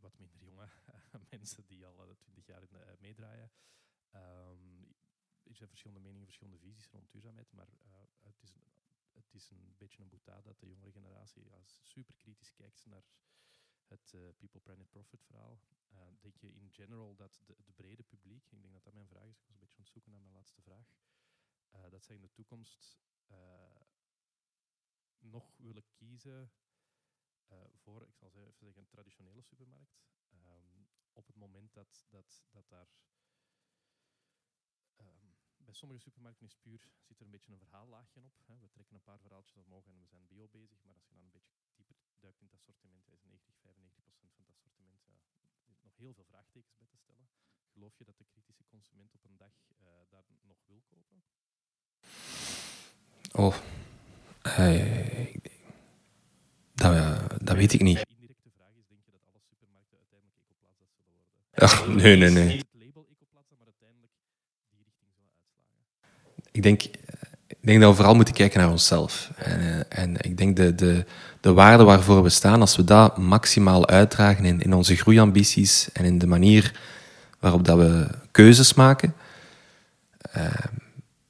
wat 0.00 0.18
minder 0.18 0.42
jonge 0.42 0.68
mensen 1.30 1.64
die 1.66 1.86
al 1.86 2.16
twintig 2.18 2.46
jaar 2.46 2.62
meedraaien. 2.98 3.50
Um, 4.14 4.94
er 5.52 5.58
zijn 5.58 5.68
verschillende 5.68 6.02
meningen, 6.02 6.26
verschillende 6.26 6.58
visies 6.58 6.88
rond 6.88 7.10
duurzaamheid, 7.10 7.52
maar 7.52 7.68
het, 8.20 8.42
is, 8.42 8.52
het 9.12 9.34
is 9.34 9.50
een 9.50 9.74
beetje 9.78 10.02
een 10.02 10.08
boetade 10.08 10.42
dat 10.42 10.58
de 10.58 10.66
jongere 10.66 10.92
generatie 10.92 11.52
als 11.52 11.80
super 11.82 12.14
kritisch 12.14 12.52
kijkt 12.52 12.86
naar 12.86 13.04
het 13.86 14.12
uh, 14.14 14.28
People, 14.38 14.60
Planet, 14.60 14.90
Profit 14.90 15.24
verhaal. 15.24 15.60
Uh, 15.92 15.98
denk 16.20 16.36
je 16.36 16.52
in 16.52 16.70
general 16.70 17.14
dat 17.14 17.40
de, 17.44 17.56
de, 17.64 17.72
brede 17.72 18.02
publiek, 18.02 18.50
ik 18.50 18.62
denk 18.62 18.72
dat 18.72 18.84
dat 18.84 18.94
mijn 18.94 19.08
vraag 19.08 19.28
is, 19.28 19.38
ik 19.38 19.46
was 19.46 19.54
een 19.54 19.60
beetje 19.60 19.76
aan 19.76 19.82
het 19.82 19.92
zoeken 19.92 20.12
naar 20.12 20.20
mijn 20.20 20.34
laatste 20.34 20.62
vraag, 20.62 20.94
dat 21.90 22.04
zij 22.04 22.14
in 22.14 22.22
de 22.22 22.32
toekomst 22.32 22.98
nog 25.18 25.56
willen 25.56 25.84
kiezen 25.92 26.52
voor, 27.74 28.06
ik 28.06 28.16
zal 28.16 28.28
even 28.28 28.54
zeggen, 28.54 28.82
een 28.82 28.88
traditionele 28.88 29.42
supermarkt. 29.42 30.00
Um, 30.32 30.88
op 31.12 31.26
het 31.26 31.36
moment 31.36 31.72
dat, 31.72 32.04
dat, 32.08 32.44
dat 32.50 32.68
daar 32.68 32.88
bij 35.64 35.74
sommige 35.74 36.00
supermarkten 36.00 36.46
is 36.46 36.56
puur, 36.64 36.80
zit 37.02 37.18
er 37.18 37.24
een 37.24 37.30
beetje 37.30 37.52
een 37.52 37.58
verhaallaagje 37.58 38.20
op. 38.20 38.34
Hè. 38.46 38.54
We 38.58 38.70
trekken 38.70 38.94
een 38.94 39.02
paar 39.02 39.20
verhaaltjes 39.20 39.56
omhoog 39.56 39.86
en 39.86 40.00
we 40.00 40.06
zijn 40.06 40.26
bio 40.26 40.48
bezig, 40.48 40.78
maar 40.84 40.94
als 40.94 41.06
je 41.06 41.14
dan 41.14 41.24
een 41.24 41.30
beetje 41.30 41.54
dieper 41.74 41.96
duikt 42.20 42.40
in 42.40 42.46
het 42.46 42.54
assortiment, 42.54 43.08
is 43.08 43.22
90, 43.22 43.54
95 43.60 44.04
procent 44.04 44.32
van 44.34 44.44
het 44.44 44.54
assortiment 44.54 45.02
ja, 45.06 45.18
nog 45.82 45.96
heel 45.96 46.14
veel 46.14 46.24
vraagtekens 46.24 46.76
bij 46.76 46.86
te 46.90 46.96
stellen. 46.96 47.28
Geloof 47.72 47.98
je 47.98 48.04
dat 48.04 48.18
de 48.18 48.24
kritische 48.24 48.64
consument 48.66 49.14
op 49.14 49.24
een 49.24 49.36
dag 49.36 49.54
uh, 49.80 49.86
daar 50.08 50.24
nog 50.28 50.42
wil 50.42 50.60
kopen? 50.62 51.04
Oh, 53.32 53.56
uh, 54.46 55.34
dat, 56.74 56.92
uh, 56.94 57.24
dat 57.38 57.56
weet 57.56 57.72
ik 57.72 57.82
niet. 57.82 57.98
De 57.98 58.06
indirecte 58.08 58.50
vraag 58.50 58.74
is, 58.74 58.86
denk 58.88 59.04
je 59.04 59.10
dat 59.10 59.24
alle 59.26 59.40
supermarkten 59.48 59.96
uiteindelijk 59.98 60.38
ecoplaza 60.38 60.84
zullen 60.94 61.12
worden? 61.12 61.30
Ach, 61.54 61.86
nee, 61.86 62.16
nee, 62.16 62.30
nee. 62.30 62.56
Het 62.56 62.66
label 62.72 63.06
ecoplaza, 63.08 63.54
maar 63.58 63.66
uiteindelijk 63.66 64.12
die 64.70 64.82
richting 64.84 65.10
zullen 65.14 65.30
uitslagen. 65.38 65.80
Ik 66.52 66.62
denk 66.62 66.82
denk 67.62 67.80
dat 67.80 67.90
we 67.90 67.96
vooral 67.96 68.14
moeten 68.14 68.34
kijken 68.34 68.60
naar 68.60 68.70
onszelf. 68.70 69.30
En, 69.36 69.60
eh, 69.60 70.02
en 70.02 70.16
ik 70.20 70.36
denk 70.36 70.56
de, 70.56 70.74
de, 70.74 71.04
de 71.40 71.52
waarde 71.52 71.84
waarvoor 71.84 72.22
we 72.22 72.28
staan, 72.28 72.60
als 72.60 72.76
we 72.76 72.84
dat 72.84 73.18
maximaal 73.18 73.88
uitdragen 73.88 74.44
in, 74.44 74.60
in 74.60 74.74
onze 74.74 74.96
groeiambities 74.96 75.88
en 75.92 76.04
in 76.04 76.18
de 76.18 76.26
manier 76.26 76.72
waarop 77.38 77.64
dat 77.64 77.78
we 77.78 78.08
keuzes 78.30 78.74
maken, 78.74 79.14
uh, 80.36 80.46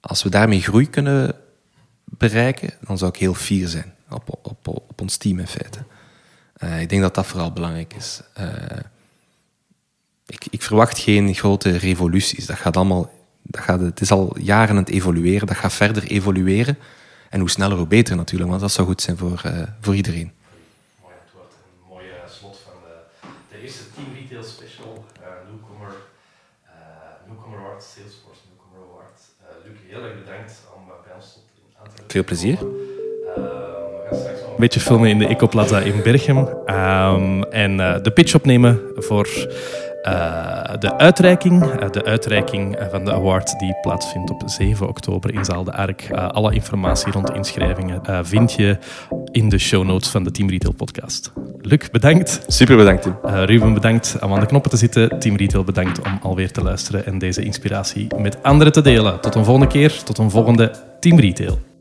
als 0.01 0.23
we 0.23 0.29
daarmee 0.29 0.63
groei 0.63 0.91
kunnen 0.91 1.35
bereiken, 2.05 2.71
dan 2.81 2.99
zou 2.99 3.11
ik 3.11 3.21
heel 3.21 3.35
fier 3.35 3.69
zijn 3.69 3.95
op, 4.11 4.39
op, 4.43 4.69
op 4.69 5.01
ons 5.01 5.17
team 5.17 5.39
in 5.39 5.47
feite. 5.47 5.79
Uh, 6.65 6.81
ik 6.81 6.89
denk 6.89 7.03
dat 7.03 7.15
dat 7.15 7.27
vooral 7.27 7.53
belangrijk 7.53 7.95
is. 7.95 8.21
Ik, 10.27 10.47
ik 10.51 10.63
verwacht 10.63 10.99
geen 10.99 11.35
grote 11.35 11.77
revoluties. 11.77 12.47
Dat 12.47 12.57
gaat 12.57 12.77
allemaal 12.77 13.11
dat 13.43 13.61
gaat, 13.61 13.81
het 13.81 14.01
is 14.01 14.11
al 14.11 14.37
jaren 14.39 14.69
aan 14.69 14.77
het 14.77 14.89
evolueren, 14.89 15.47
dat 15.47 15.57
gaat 15.57 15.73
verder 15.73 16.03
evolueren. 16.03 16.79
En 17.31 17.41
hoe 17.41 17.51
sneller, 17.51 17.77
hoe 17.77 17.87
beter 17.87 18.17
natuurlijk, 18.17 18.51
want 18.51 18.63
dat 18.63 18.73
zou 18.73 18.87
goed 18.87 19.03
zijn 19.03 19.17
voor, 19.17 19.43
voor 19.81 19.95
iedereen. 19.95 20.33
Mooi, 21.03 21.15
het 21.25 21.33
wordt 21.35 21.55
een 21.55 21.89
mooi 21.89 22.05
slot 22.27 22.59
van 22.65 22.75
de, 22.83 23.29
de 23.51 23.63
eerste 23.63 23.83
Team 23.95 24.07
Retail 24.15 24.43
Special 24.43 25.05
Newcomer, 25.51 25.93
Newcomer 27.29 27.59
Award, 27.59 27.83
Salesforce 27.83 28.41
Newcomer 28.49 28.81
Award. 28.91 29.21
Luc, 29.65 29.77
heel 29.89 30.05
erg 30.05 30.25
bedankt 30.25 30.53
om 30.77 30.83
bij 31.05 31.15
ons 31.15 31.33
tot 31.33 31.43
aan 31.83 31.89
te 31.95 32.03
Veel 32.13 32.25
plezier. 32.25 32.59
een 34.53 34.59
beetje 34.59 34.81
filmen 34.81 35.09
in 35.09 35.19
de 35.19 35.27
Ecoplaza 35.27 35.79
in 35.81 36.03
Berchem. 36.03 36.37
Um, 36.37 37.43
en 37.43 37.77
de 37.77 38.11
pitch 38.15 38.35
opnemen 38.35 38.81
voor 38.97 39.29
uh, 40.03 40.79
de 40.79 40.99
uitreiking. 40.99 41.63
Uh, 41.63 41.91
de 41.91 42.05
uitreiking 42.05 42.79
van 42.91 43.05
de 43.05 43.13
award 43.13 43.59
die 43.59 43.75
plaatsvindt 43.81 44.31
op 44.31 44.43
7 44.47 44.89
oktober 44.89 45.35
in 45.35 45.45
Zaal 45.45 45.65
de 45.65 45.73
Ark. 45.73 46.09
Uh, 46.13 46.29
alle 46.29 46.55
informatie 46.55 47.13
rond 47.13 47.27
de 47.27 47.35
inschrijvingen 47.35 48.01
vind 48.27 48.53
je 48.53 48.79
in 49.31 49.49
de 49.49 49.59
show 49.59 49.85
notes 49.85 50.09
van 50.09 50.25
de 50.25 50.31
Team 50.31 50.51
Retail 50.51 50.75
podcast. 50.75 51.33
Luc, 51.61 51.91
bedankt. 51.91 52.45
Super 52.47 52.77
bedankt, 52.77 53.03
Tim. 53.03 53.17
Ruben, 53.23 53.75
bedankt 53.75 54.17
om 54.21 54.33
aan 54.33 54.41
de 54.41 54.47
knoppen 54.47 54.71
te 54.71 54.77
zitten. 54.77 55.19
Team 55.19 55.37
Retail, 55.37 55.65
bedankt 55.65 55.99
om 55.99 56.19
alweer 56.23 56.53
te 56.53 56.63
luisteren 56.63 57.07
en 57.07 57.19
deze 57.19 57.43
inspiratie 57.43 58.07
met 58.17 58.43
anderen 58.43 58.73
te 58.73 58.81
delen. 58.81 59.21
Tot 59.21 59.35
een 59.35 59.45
volgende 59.45 59.69
keer, 59.69 60.03
tot 60.03 60.19
een 60.19 60.31
volgende 60.31 60.71
Team 61.01 61.21
Retail. 61.21 61.72